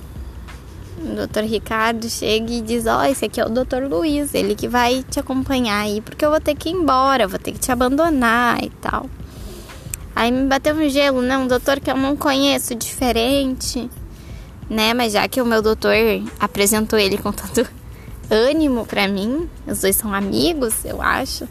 [0.99, 4.55] O doutor Ricardo chega e diz: Ó, oh, esse aqui é o doutor Luiz, ele
[4.55, 7.59] que vai te acompanhar aí, porque eu vou ter que ir embora, vou ter que
[7.59, 9.09] te abandonar e tal.
[10.15, 11.39] Aí me bateu um gelo, né?
[11.39, 13.91] Um doutor que eu não conheço, diferente,
[14.69, 14.95] né?
[14.95, 15.95] Mas já que o meu doutor
[16.39, 17.67] apresentou ele com tanto
[18.31, 21.47] ânimo pra mim, os dois são amigos, eu acho.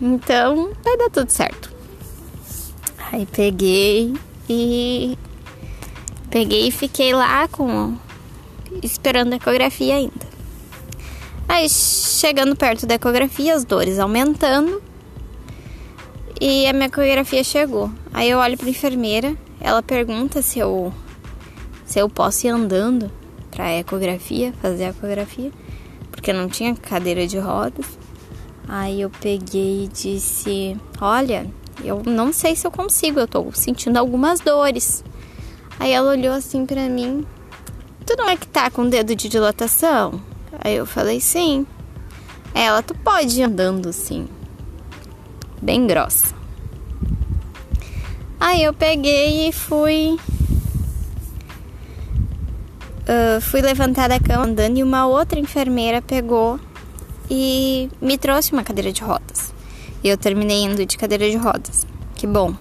[0.00, 1.72] Então vai dar tudo certo.
[3.12, 4.14] Aí peguei
[4.48, 5.18] e
[6.30, 7.96] peguei e fiquei lá com
[8.82, 10.30] esperando a ecografia ainda.
[11.48, 14.80] Aí chegando perto da ecografia, as dores aumentando.
[16.40, 17.90] E a minha ecografia chegou.
[18.14, 20.94] Aí eu olho para enfermeira, ela pergunta se eu
[21.90, 23.10] se eu posso ir andando
[23.50, 25.50] para ecografia, fazer ecografia,
[26.12, 27.84] porque não tinha cadeira de rodas.
[28.68, 31.44] Aí eu peguei e disse: "Olha,
[31.82, 35.02] eu não sei se eu consigo, eu tô sentindo algumas dores.
[35.80, 37.26] Aí ela olhou assim para mim.
[38.06, 40.22] Tu não é que tá com dedo de dilatação?
[40.60, 41.66] Aí eu falei sim.
[42.54, 44.28] Ela, tu pode ir andando assim.
[45.60, 46.32] Bem grossa.
[48.38, 50.16] Aí eu peguei e fui.
[53.10, 56.60] Uh, fui levantar da cama andando e uma outra enfermeira pegou
[57.28, 59.52] e me trouxe uma cadeira de rodas.
[60.04, 61.84] E eu terminei indo de cadeira de rodas.
[62.14, 62.54] Que bom,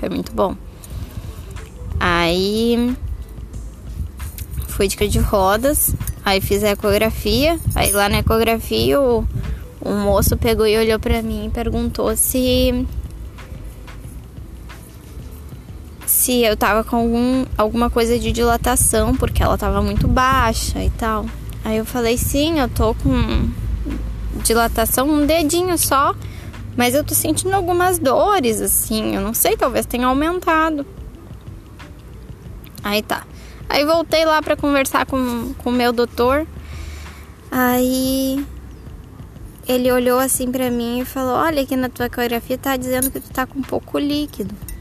[0.00, 0.56] foi muito bom.
[2.00, 2.96] Aí
[4.66, 7.56] fui de cadeira de rodas, aí fiz a ecografia.
[7.72, 9.24] Aí lá na ecografia o,
[9.80, 12.84] o moço pegou e olhou pra mim e perguntou se
[16.22, 20.88] se eu tava com algum, alguma coisa de dilatação, porque ela tava muito baixa e
[20.90, 21.26] tal.
[21.64, 23.50] Aí eu falei, sim, eu tô com
[24.44, 26.14] dilatação, um dedinho só.
[26.76, 29.16] Mas eu tô sentindo algumas dores, assim.
[29.16, 30.86] Eu não sei, talvez tenha aumentado.
[32.84, 33.26] Aí tá.
[33.68, 36.46] Aí voltei lá para conversar com o meu doutor.
[37.50, 38.46] Aí
[39.66, 43.18] ele olhou assim para mim e falou: Olha, aqui na tua ecografia tá dizendo que
[43.18, 44.71] tu tá com pouco líquido.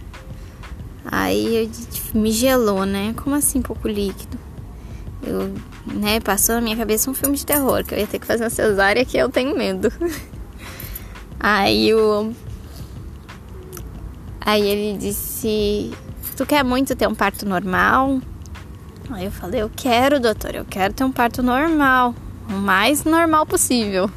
[1.05, 3.13] Aí eu, me gelou, né?
[3.17, 4.37] Como assim pouco líquido?
[5.23, 5.53] Eu,
[5.85, 8.43] né, passou na minha cabeça um filme de terror, que eu ia ter que fazer
[8.43, 9.91] uma cesárea que eu tenho medo.
[11.39, 12.31] Aí o.
[14.39, 15.91] Aí ele disse:
[16.35, 18.19] Tu quer muito ter um parto normal?
[19.11, 22.15] Aí eu falei: Eu quero, doutor, eu quero ter um parto normal,
[22.49, 24.09] o mais normal possível.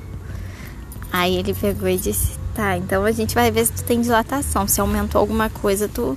[1.13, 4.67] Aí ele pegou e disse: Tá, então a gente vai ver se tu tem dilatação.
[4.69, 6.17] Se aumentou alguma coisa, tu.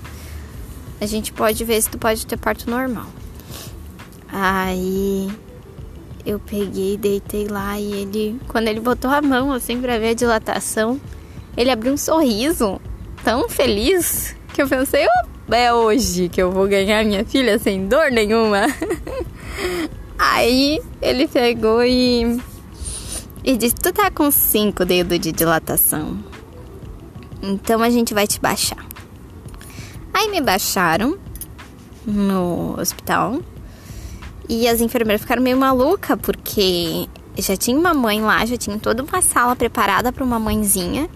[0.99, 3.07] A gente pode ver se tu pode ter parto normal.
[4.27, 5.29] Aí
[6.25, 10.13] eu peguei, deitei lá e ele, quando ele botou a mão assim pra ver a
[10.13, 10.99] dilatação,
[11.55, 12.81] ele abriu um sorriso
[13.23, 17.87] tão feliz que eu pensei, oh, é hoje que eu vou ganhar minha filha sem
[17.87, 18.65] dor nenhuma.
[20.19, 22.39] Aí ele pegou e,
[23.43, 26.17] e disse: Tu tá com cinco dedos de dilatação.
[27.41, 28.86] Então a gente vai te baixar.
[30.31, 31.17] Me baixaram
[32.05, 33.39] no hospital.
[34.49, 39.03] E as enfermeiras ficaram meio maluca porque já tinha uma mãe lá, já tinha toda
[39.03, 41.09] uma sala preparada para uma mãezinha.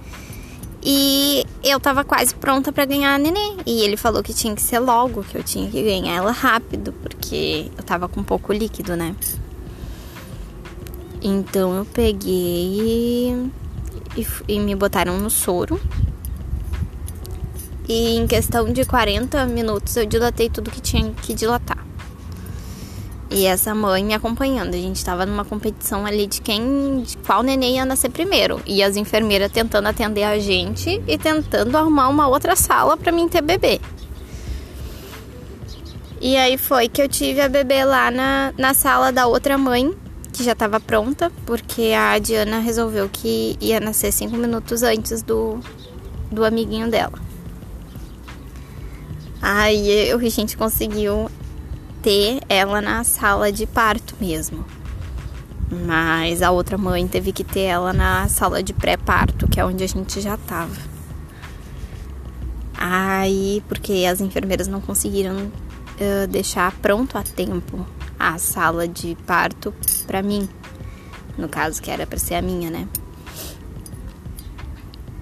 [0.83, 3.57] E eu tava quase pronta para ganhar a nenê.
[3.65, 6.91] E ele falou que tinha que ser logo, que eu tinha que ganhar ela rápido,
[6.93, 9.15] porque eu tava com pouco líquido, né?
[11.21, 13.35] Então eu peguei
[14.17, 15.79] e, e me botaram no soro.
[17.93, 21.85] E em questão de 40 minutos eu dilatei tudo que tinha que dilatar.
[23.29, 24.75] E essa mãe me acompanhando.
[24.75, 27.01] A gente tava numa competição ali de quem.
[27.01, 28.61] de qual neném ia nascer primeiro.
[28.65, 33.27] E as enfermeiras tentando atender a gente e tentando arrumar uma outra sala para mim
[33.27, 33.81] ter bebê.
[36.21, 39.93] E aí foi que eu tive a bebê lá na, na sala da outra mãe,
[40.31, 45.59] que já estava pronta, porque a Diana resolveu que ia nascer cinco minutos antes do,
[46.31, 47.30] do amiguinho dela.
[49.41, 51.29] Aí a gente conseguiu
[52.01, 54.65] ter ela na sala de parto mesmo.
[55.87, 59.83] Mas a outra mãe teve que ter ela na sala de pré-parto, que é onde
[59.83, 60.75] a gente já tava.
[62.73, 67.85] Aí, porque as enfermeiras não conseguiram uh, deixar pronto a tempo
[68.19, 69.73] a sala de parto
[70.05, 70.49] para mim.
[71.37, 72.87] No caso, que era para ser a minha, né?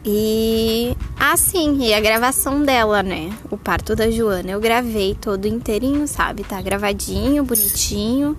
[0.03, 3.29] E assim, e a gravação dela, né?
[3.51, 6.43] O parto da Joana, eu gravei todo inteirinho, sabe?
[6.43, 8.38] Tá gravadinho, bonitinho.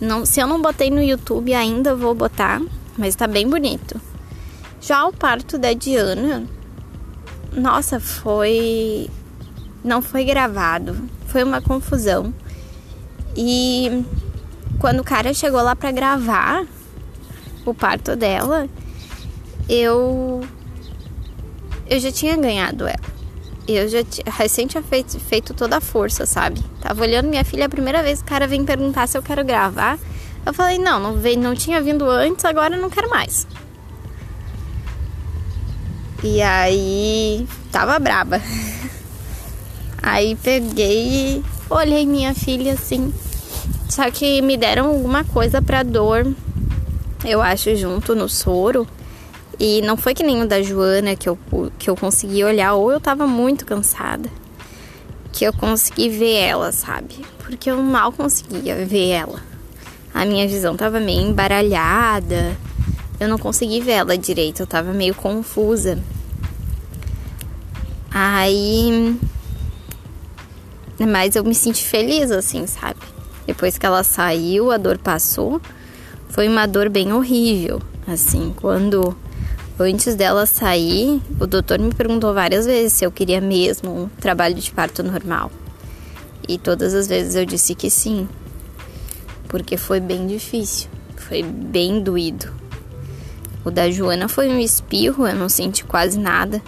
[0.00, 2.62] Não, se eu não botei no YouTube ainda, vou botar,
[2.96, 4.00] mas tá bem bonito.
[4.80, 6.46] Já o parto da Diana,
[7.52, 9.10] nossa, foi
[9.84, 12.32] não foi gravado, foi uma confusão.
[13.36, 14.04] E
[14.78, 16.66] quando o cara chegou lá para gravar
[17.64, 18.68] o parto dela,
[19.68, 20.42] eu
[21.90, 23.20] eu já tinha ganhado ela.
[23.66, 26.62] Eu já recém tinha feito, feito toda a força, sabe?
[26.80, 29.98] Tava olhando minha filha a primeira vez, o cara vem perguntar se eu quero gravar.
[30.46, 33.46] Eu falei, não, não, veio, não tinha vindo antes, agora não quero mais.
[36.22, 38.40] E aí, tava braba.
[40.02, 43.12] Aí peguei e olhei minha filha assim.
[43.88, 46.26] Só que me deram alguma coisa pra dor,
[47.24, 48.86] eu acho, junto no soro.
[49.60, 51.38] E não foi que nem o da Joana que eu,
[51.78, 54.30] que eu consegui olhar, ou eu tava muito cansada,
[55.34, 57.16] que eu consegui ver ela, sabe?
[57.40, 59.38] Porque eu mal conseguia ver ela.
[60.14, 62.56] A minha visão tava meio embaralhada,
[63.20, 65.98] eu não consegui ver ela direito, eu tava meio confusa.
[68.10, 69.14] Aí.
[70.98, 73.00] Mas eu me senti feliz, assim, sabe?
[73.46, 75.60] Depois que ela saiu, a dor passou.
[76.30, 79.14] Foi uma dor bem horrível, assim, quando
[79.82, 84.54] Antes dela sair, o doutor me perguntou várias vezes se eu queria mesmo um trabalho
[84.54, 85.50] de parto normal.
[86.46, 88.28] E todas as vezes eu disse que sim,
[89.48, 92.52] porque foi bem difícil, foi bem doído.
[93.64, 96.60] O da Joana foi um espirro, eu não senti quase nada.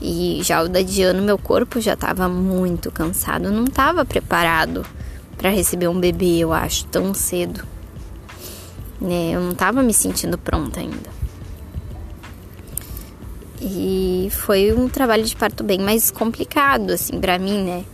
[0.00, 4.86] E já o da Diana, meu corpo já estava muito cansado, não estava preparado
[5.36, 7.66] para receber um bebê, eu acho, tão cedo.
[9.02, 11.21] É, eu não estava me sentindo pronta ainda.
[13.64, 17.84] E foi um trabalho de parto bem mais complicado, assim, para mim, né?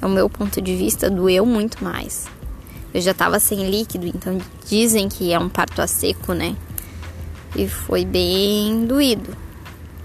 [0.00, 2.26] É o meu ponto de vista, doeu muito mais.
[2.94, 6.54] Eu já tava sem líquido, então dizem que é um parto a seco, né?
[7.56, 9.36] E foi bem doído.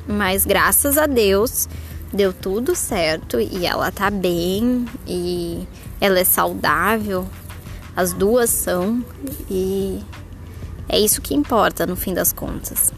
[0.07, 1.69] Mas graças a Deus
[2.11, 5.67] deu tudo certo e ela tá bem e
[6.01, 7.27] ela é saudável.
[7.95, 9.05] As duas são
[9.47, 9.99] e
[10.89, 12.91] é isso que importa no fim das contas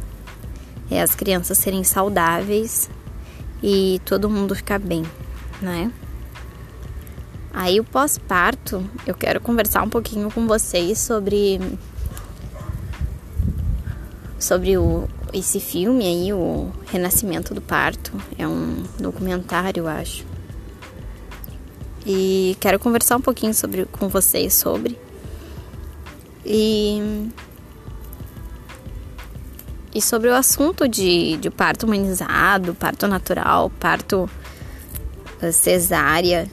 [0.94, 2.90] é as crianças serem saudáveis
[3.62, 5.04] e todo mundo ficar bem,
[5.62, 5.92] né?
[7.54, 11.60] Aí o pós-parto, eu quero conversar um pouquinho com vocês sobre
[14.40, 18.12] sobre o, esse filme aí, o Renascimento do Parto.
[18.38, 20.26] É um documentário, eu acho.
[22.06, 25.00] E quero conversar um pouquinho sobre com vocês sobre.
[26.46, 27.30] E
[29.94, 34.30] e sobre o assunto de, de parto humanizado, parto natural, parto
[35.42, 36.48] eh, cesárea.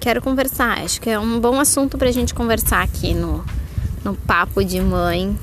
[0.00, 3.44] Quero conversar, acho que é um bom assunto para a gente conversar aqui no,
[4.02, 5.36] no papo de mãe,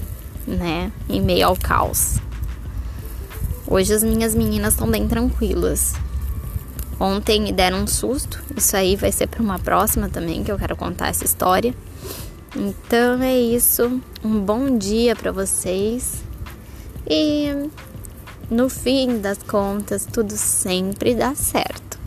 [0.47, 0.91] né?
[1.07, 2.17] Em meio ao caos.
[3.67, 5.93] Hoje as minhas meninas estão bem tranquilas.
[6.99, 8.41] Ontem me deram um susto.
[8.55, 11.75] Isso aí vai ser para uma próxima também que eu quero contar essa história.
[12.55, 14.01] Então é isso.
[14.23, 16.24] Um bom dia para vocês.
[17.09, 17.69] E
[18.49, 21.99] no fim das contas, tudo sempre dá certo.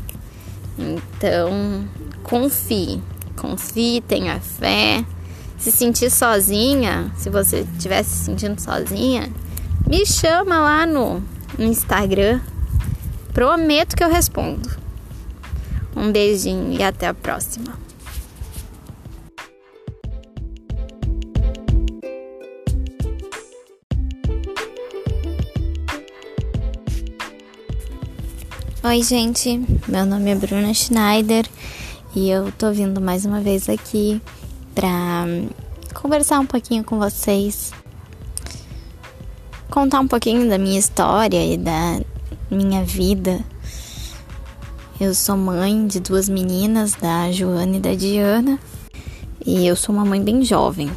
[0.78, 1.84] Então,
[2.22, 3.02] confie.
[3.36, 5.04] Confie, tenha fé.
[5.58, 9.28] Se sentir sozinha, se você estiver se sentindo sozinha,
[9.86, 11.20] me chama lá no,
[11.58, 12.40] no Instagram.
[13.32, 14.70] Prometo que eu respondo.
[15.96, 17.87] Um beijinho e até a próxima.
[28.88, 29.62] Oi, gente.
[29.86, 31.46] Meu nome é Bruna Schneider
[32.16, 34.18] e eu tô vindo mais uma vez aqui
[34.74, 35.26] pra
[35.92, 37.70] conversar um pouquinho com vocês,
[39.68, 42.00] contar um pouquinho da minha história e da
[42.50, 43.44] minha vida.
[44.98, 48.58] Eu sou mãe de duas meninas, da Joana e da Diana,
[49.44, 50.90] e eu sou uma mãe bem jovem.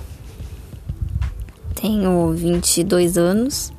[1.76, 3.74] Tenho 22 anos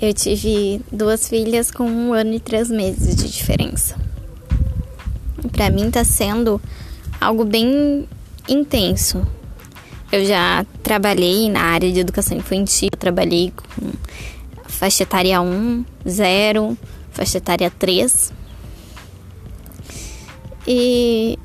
[0.00, 3.96] eu tive duas filhas com um ano e três meses de diferença.
[5.52, 6.60] Para mim tá sendo
[7.20, 8.08] algo bem
[8.48, 9.26] intenso.
[10.10, 13.90] Eu já trabalhei na área de educação infantil, trabalhei com
[14.64, 16.78] faixa etária 1, 0,
[17.10, 18.32] faixa etária 3.
[20.66, 21.38] E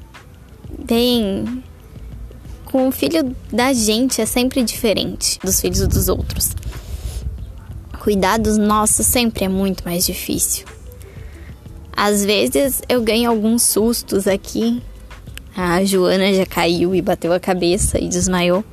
[0.85, 1.61] bem,
[2.63, 6.55] com o filho da gente é sempre diferente dos filhos dos outros
[8.05, 10.63] cuidar dos nossos sempre é muito mais difícil.
[11.91, 14.79] Às vezes eu ganho alguns sustos aqui.
[15.57, 18.63] A Joana já caiu e bateu a cabeça e desmaiou.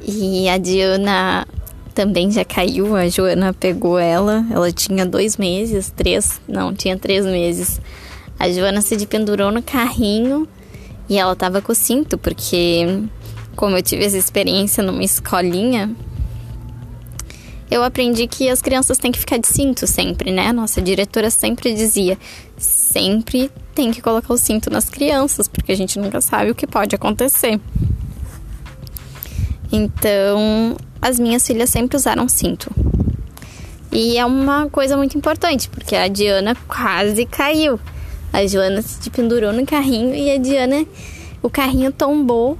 [0.00, 1.46] E a Diana
[1.94, 2.96] também já caiu.
[2.96, 4.42] A Joana pegou ela.
[4.50, 7.78] Ela tinha dois meses, três, não, tinha três meses.
[8.38, 10.48] A Joana se pendurou no carrinho
[11.10, 13.02] e ela tava com o cinto, porque
[13.54, 15.94] como eu tive essa experiência numa escolinha,
[17.72, 20.52] eu aprendi que as crianças têm que ficar de cinto sempre, né?
[20.52, 22.18] Nossa diretora sempre dizia:
[22.58, 26.66] sempre tem que colocar o cinto nas crianças, porque a gente nunca sabe o que
[26.66, 27.58] pode acontecer.
[29.72, 32.70] Então, as minhas filhas sempre usaram cinto.
[33.90, 37.80] E é uma coisa muito importante, porque a Diana quase caiu.
[38.34, 40.84] A Joana se pendurou no carrinho e a Diana,
[41.42, 42.58] o carrinho tombou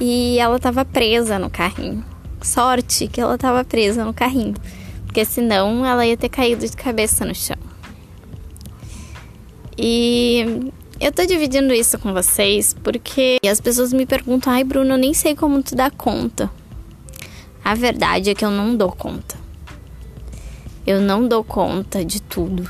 [0.00, 2.13] e ela estava presa no carrinho.
[2.44, 4.52] Sorte que ela estava presa no carrinho,
[5.06, 7.56] porque senão ela ia ter caído de cabeça no chão.
[9.78, 10.70] E
[11.00, 15.14] eu tô dividindo isso com vocês porque as pessoas me perguntam: ai, Bruno, eu nem
[15.14, 16.50] sei como tu dá conta.
[17.64, 19.36] A verdade é que eu não dou conta.
[20.86, 22.68] Eu não dou conta de tudo.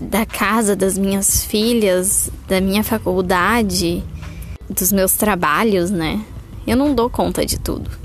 [0.00, 4.02] Da casa das minhas filhas, da minha faculdade,
[4.70, 6.24] dos meus trabalhos, né?
[6.66, 8.01] Eu não dou conta de tudo.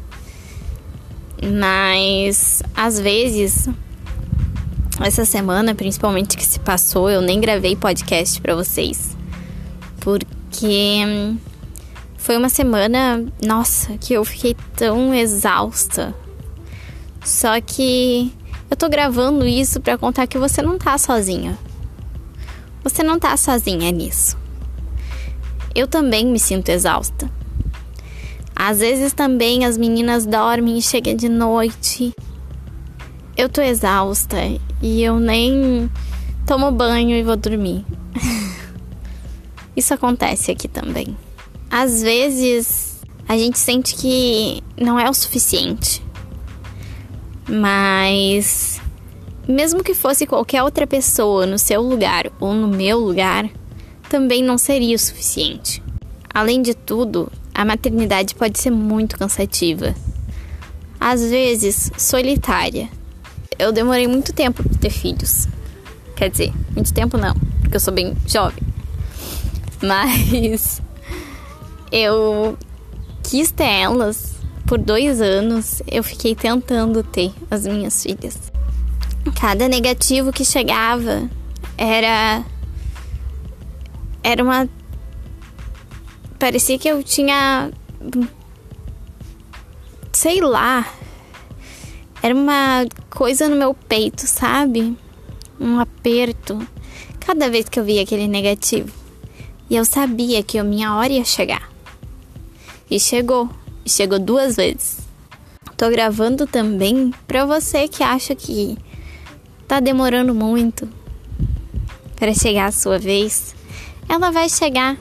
[1.41, 3.69] Mas às vezes
[4.99, 9.15] essa semana, principalmente que se passou, eu nem gravei podcast para vocês.
[9.99, 10.99] Porque
[12.17, 16.15] foi uma semana, nossa, que eu fiquei tão exausta.
[17.23, 18.33] Só que
[18.69, 21.57] eu tô gravando isso para contar que você não tá sozinha.
[22.83, 24.37] Você não tá sozinha nisso.
[25.75, 27.29] Eu também me sinto exausta.
[28.59, 32.11] Às vezes também as meninas dormem e chegam de noite.
[33.37, 34.35] Eu tô exausta
[34.81, 35.87] e eu nem
[36.47, 37.85] tomo banho e vou dormir.
[39.77, 41.15] Isso acontece aqui também.
[41.69, 46.03] Às vezes a gente sente que não é o suficiente.
[47.47, 48.81] Mas
[49.47, 53.47] mesmo que fosse qualquer outra pessoa no seu lugar ou no meu lugar,
[54.09, 55.83] também não seria o suficiente.
[56.33, 59.95] Além de tudo, a maternidade pode ser muito cansativa.
[60.99, 62.87] Às vezes, solitária.
[63.57, 65.47] Eu demorei muito tempo para ter filhos.
[66.15, 68.61] Quer dizer, muito tempo não, porque eu sou bem jovem.
[69.81, 70.83] Mas
[71.91, 72.55] eu
[73.23, 74.35] quis ter elas
[74.67, 75.81] por dois anos.
[75.87, 78.37] Eu fiquei tentando ter as minhas filhas.
[79.41, 81.27] Cada negativo que chegava
[81.75, 82.43] era
[84.23, 84.69] era uma
[86.37, 87.71] parecia que eu tinha.
[90.11, 90.87] Sei lá.
[92.21, 94.97] Era uma coisa no meu peito, sabe?
[95.59, 96.65] Um aperto.
[97.19, 98.91] Cada vez que eu via aquele negativo.
[99.69, 101.69] E eu sabia que a minha hora ia chegar.
[102.89, 103.49] E chegou.
[103.85, 104.99] chegou duas vezes.
[105.75, 108.77] Tô gravando também para você que acha que
[109.67, 110.89] tá demorando muito
[112.15, 113.55] para chegar a sua vez.
[114.09, 114.97] Ela vai chegar.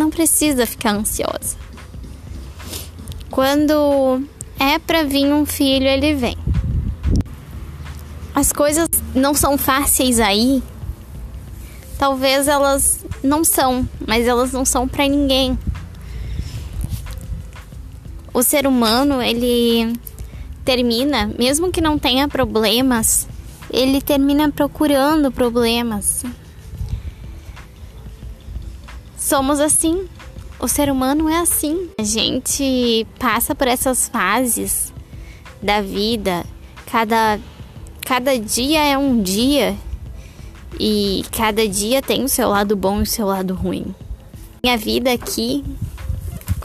[0.00, 1.58] Não precisa ficar ansiosa.
[3.30, 4.22] Quando
[4.58, 6.38] é para vir um filho, ele vem.
[8.34, 10.62] As coisas não são fáceis aí.
[11.98, 15.58] Talvez elas não são, mas elas não são para ninguém
[18.32, 19.92] o ser humano, ele
[20.64, 23.28] termina, mesmo que não tenha problemas,
[23.70, 26.24] ele termina procurando problemas.
[29.20, 30.08] Somos assim.
[30.58, 31.90] O ser humano é assim.
[31.98, 34.94] A gente passa por essas fases
[35.62, 36.42] da vida.
[36.86, 37.38] Cada,
[38.00, 39.76] cada dia é um dia.
[40.78, 43.94] E cada dia tem o seu lado bom e o seu lado ruim.
[44.64, 45.62] Minha vida aqui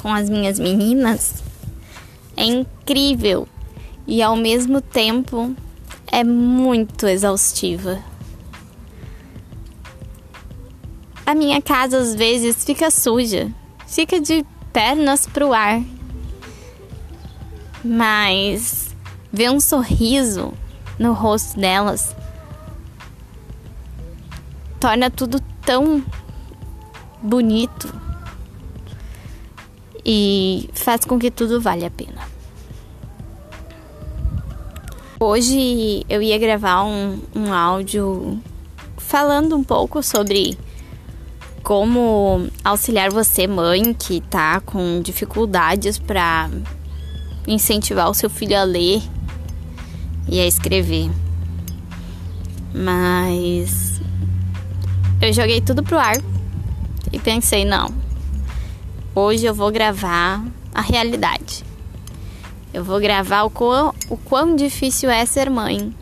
[0.02, 1.44] com as minhas meninas
[2.38, 3.48] é incrível
[4.08, 5.54] e ao mesmo tempo
[6.10, 8.02] é muito exaustiva.
[11.26, 13.52] A minha casa às vezes fica suja,
[13.88, 15.82] fica de pernas pro ar.
[17.84, 18.96] Mas
[19.34, 20.54] ver um sorriso
[21.00, 22.16] no rosto delas
[24.80, 26.06] torna tudo tão
[27.22, 27.92] bonito
[30.06, 32.22] e faz com que tudo valha a pena.
[35.20, 38.40] Hoje eu ia gravar um, um áudio
[38.98, 40.56] falando um pouco sobre
[41.66, 46.50] como auxiliar você, mãe, que tá com dificuldades para
[47.46, 49.04] incentivar o seu filho a ler
[50.30, 51.12] e a escrever.
[52.74, 54.00] Mas
[55.22, 56.16] eu joguei tudo pro ar
[57.12, 58.06] e pensei, não,
[59.18, 60.44] Hoje eu vou gravar
[60.74, 61.64] a realidade.
[62.74, 65.96] Eu vou gravar o quão, o quão difícil é ser mãe.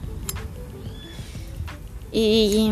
[2.11, 2.71] E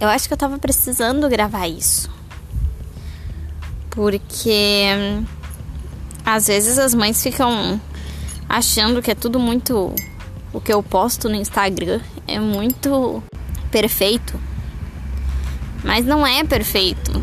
[0.00, 2.10] eu acho que eu tava precisando gravar isso.
[3.90, 4.86] Porque
[6.24, 7.78] às vezes as mães ficam
[8.48, 9.94] achando que é tudo muito.
[10.52, 13.22] O que eu posto no Instagram é muito
[13.70, 14.40] perfeito.
[15.84, 17.22] Mas não é perfeito.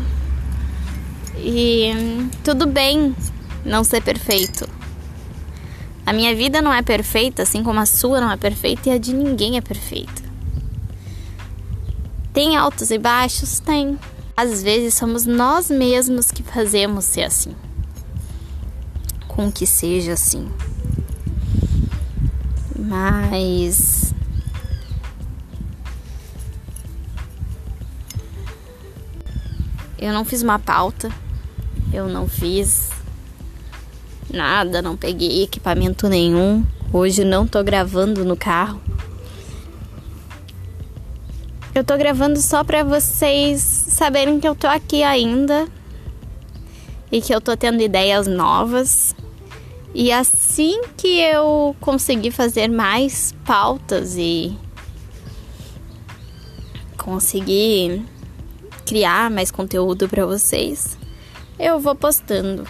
[1.36, 3.14] E tudo bem
[3.64, 4.68] não ser perfeito.
[6.06, 8.98] A minha vida não é perfeita, assim como a sua não é perfeita e a
[8.98, 10.27] de ninguém é perfeita.
[12.38, 13.58] Tem altos e baixos?
[13.58, 13.98] Tem.
[14.36, 17.52] Às vezes somos nós mesmos que fazemos ser assim.
[19.26, 20.48] Com que seja assim.
[22.78, 24.14] Mas
[29.98, 31.10] eu não fiz uma pauta
[31.92, 32.90] eu não fiz
[34.32, 36.64] nada, não peguei equipamento nenhum.
[36.92, 38.80] Hoje não tô gravando no carro.
[41.74, 45.68] Eu tô gravando só para vocês saberem que eu tô aqui ainda
[47.12, 49.14] e que eu tô tendo ideias novas.
[49.94, 54.56] E assim que eu conseguir fazer mais pautas e
[56.96, 58.04] conseguir
[58.84, 60.98] criar mais conteúdo para vocês,
[61.58, 62.66] eu vou postando.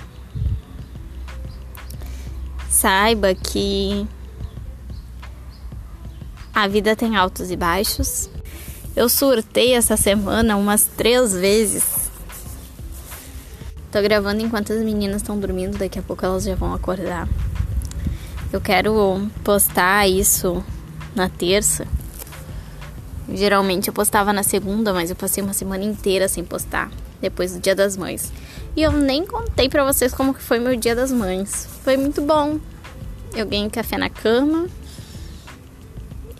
[2.68, 4.06] Saiba que
[6.54, 8.28] a vida tem altos e baixos.
[8.98, 12.10] Eu surtei essa semana umas três vezes.
[13.92, 17.28] Tô gravando enquanto as meninas estão dormindo, daqui a pouco elas já vão acordar.
[18.52, 20.64] Eu quero postar isso
[21.14, 21.86] na terça.
[23.32, 26.90] Geralmente eu postava na segunda, mas eu passei uma semana inteira sem postar
[27.20, 28.32] depois do Dia das Mães.
[28.74, 31.68] E eu nem contei para vocês como que foi meu Dia das Mães.
[31.84, 32.58] Foi muito bom.
[33.32, 34.66] Eu ganhei café na cama.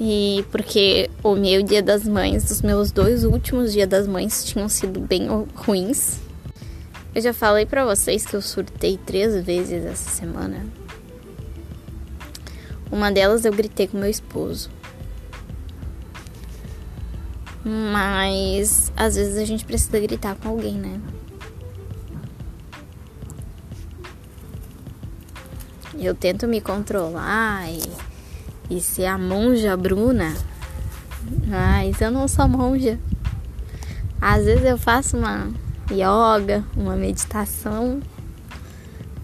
[0.01, 4.69] E porque o meu Dia das Mães, os meus dois últimos Dia das Mães tinham
[4.69, 6.19] sido bem ruins.
[7.15, 10.65] Eu já falei para vocês que eu surtei três vezes essa semana.
[12.93, 14.71] Uma delas eu gritei com meu esposo.
[17.65, 21.01] Mas às vezes a gente precisa gritar com alguém, né?
[25.99, 27.81] Eu tento me controlar e,
[28.71, 30.35] e ser a monja Bruna,
[31.47, 32.99] mas eu não sou monja.
[34.21, 35.51] Às vezes eu faço uma
[35.91, 38.01] yoga, uma meditação,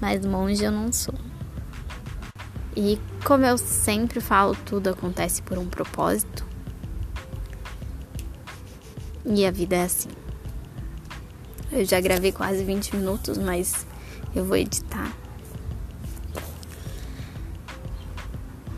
[0.00, 1.14] mas monja eu não sou.
[2.76, 6.44] E como eu sempre falo, tudo acontece por um propósito.
[9.24, 10.10] E a vida é assim.
[11.72, 13.86] Eu já gravei quase 20 minutos, mas
[14.34, 15.12] Eu vou editar.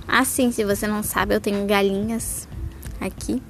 [0.06, 2.48] Assim, se você não sabe, eu tenho galinhas
[3.00, 3.42] aqui.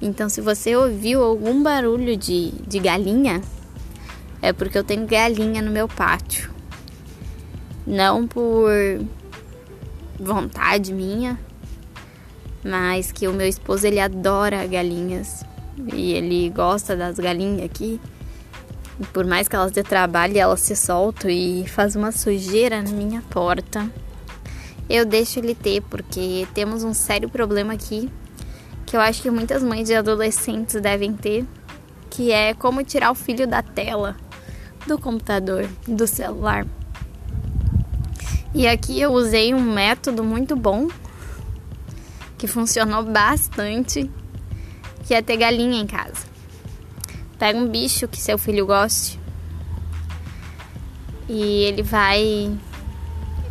[0.00, 3.40] Então, se você ouviu algum barulho de, de galinha,
[4.42, 6.50] é porque eu tenho galinha no meu pátio.
[7.86, 8.70] Não por
[10.18, 11.38] vontade minha,
[12.62, 15.44] mas que o meu esposo ele adora galinhas
[15.92, 18.00] e ele gosta das galinhas aqui.
[19.00, 22.90] E por mais que elas dê trabalho, elas se soltam e faz uma sujeira na
[22.90, 23.90] minha porta.
[24.88, 28.10] Eu deixo ele ter porque temos um sério problema aqui
[28.84, 31.44] que eu acho que muitas mães de adolescentes devem ter,
[32.10, 34.16] que é como tirar o filho da tela
[34.86, 36.66] do computador, do celular.
[38.54, 40.88] E aqui eu usei um método muito bom
[42.38, 44.08] que funcionou bastante,
[45.04, 46.26] que é ter galinha em casa.
[47.38, 49.18] Pega um bicho que seu filho goste
[51.28, 52.56] e ele vai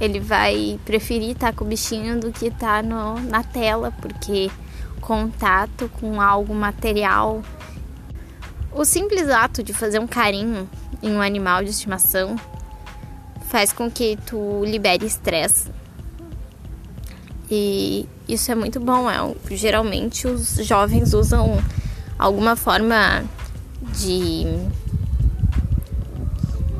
[0.04, 4.52] ele vai preferir estar com o bichinho do que estar tá no, na tela, porque
[5.00, 7.42] contato com algo material.
[8.74, 10.70] O simples ato de fazer um carinho
[11.02, 12.36] em um animal de estimação
[13.48, 15.70] faz com que tu libere estresse.
[17.50, 19.10] E isso é muito bom.
[19.10, 19.16] É,
[19.52, 21.64] geralmente os jovens usam
[22.20, 23.24] alguma forma
[23.96, 24.46] de,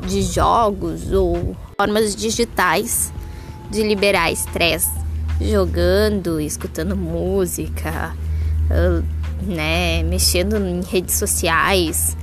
[0.06, 3.12] de jogos ou formas digitais
[3.70, 4.92] de liberar estresse,
[5.40, 8.14] jogando, escutando música,
[8.70, 9.02] ah,
[9.42, 12.16] né, mexendo em redes sociais.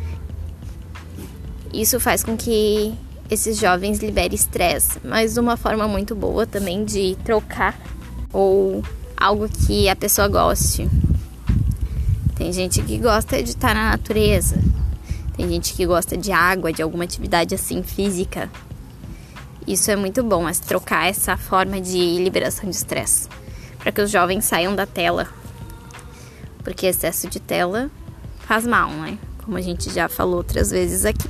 [1.73, 2.93] Isso faz com que
[3.29, 7.79] esses jovens liberem estresse, mas uma forma muito boa também de trocar
[8.31, 8.83] ou
[9.15, 10.89] algo que a pessoa goste.
[12.35, 14.57] Tem gente que gosta de estar na natureza,
[15.37, 18.49] tem gente que gosta de água, de alguma atividade assim física.
[19.71, 23.29] Isso é muito bom, mas trocar essa forma de liberação de estresse
[23.79, 25.29] para que os jovens saiam da tela.
[26.61, 27.89] Porque excesso de tela
[28.41, 29.17] faz mal, né?
[29.45, 31.29] Como a gente já falou outras vezes aqui.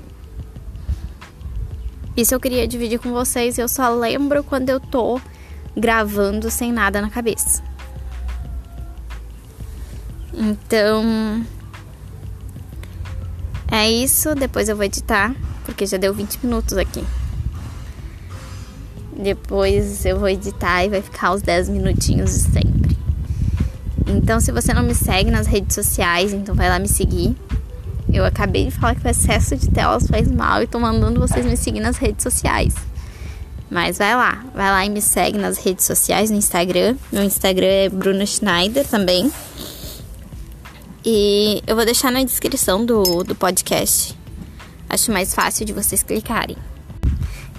[2.17, 3.59] Isso eu queria dividir com vocês.
[3.59, 5.21] Eu só lembro quando eu tô
[5.77, 7.63] gravando sem nada na cabeça.
[10.33, 11.45] Então.
[13.71, 14.33] É isso.
[14.33, 15.31] Depois eu vou editar,
[15.63, 17.05] porque já deu 20 minutos aqui.
[19.17, 22.97] Depois eu vou editar e vai ficar os 10 minutinhos de sempre.
[24.07, 27.35] Então, se você não me segue nas redes sociais, então vai lá me seguir.
[28.11, 31.45] Eu acabei de falar que o excesso de telas faz mal e tô mandando vocês
[31.45, 32.73] me seguir nas redes sociais.
[33.69, 36.97] Mas vai lá, vai lá e me segue nas redes sociais, no Instagram.
[37.11, 39.31] Meu Instagram é Bruna Schneider também.
[41.05, 44.17] E eu vou deixar na descrição do, do podcast.
[44.89, 46.57] Acho mais fácil de vocês clicarem.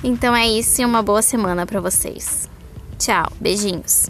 [0.04, 2.48] Então é isso e uma boa semana para vocês.
[2.98, 4.08] Tchau, beijinhos.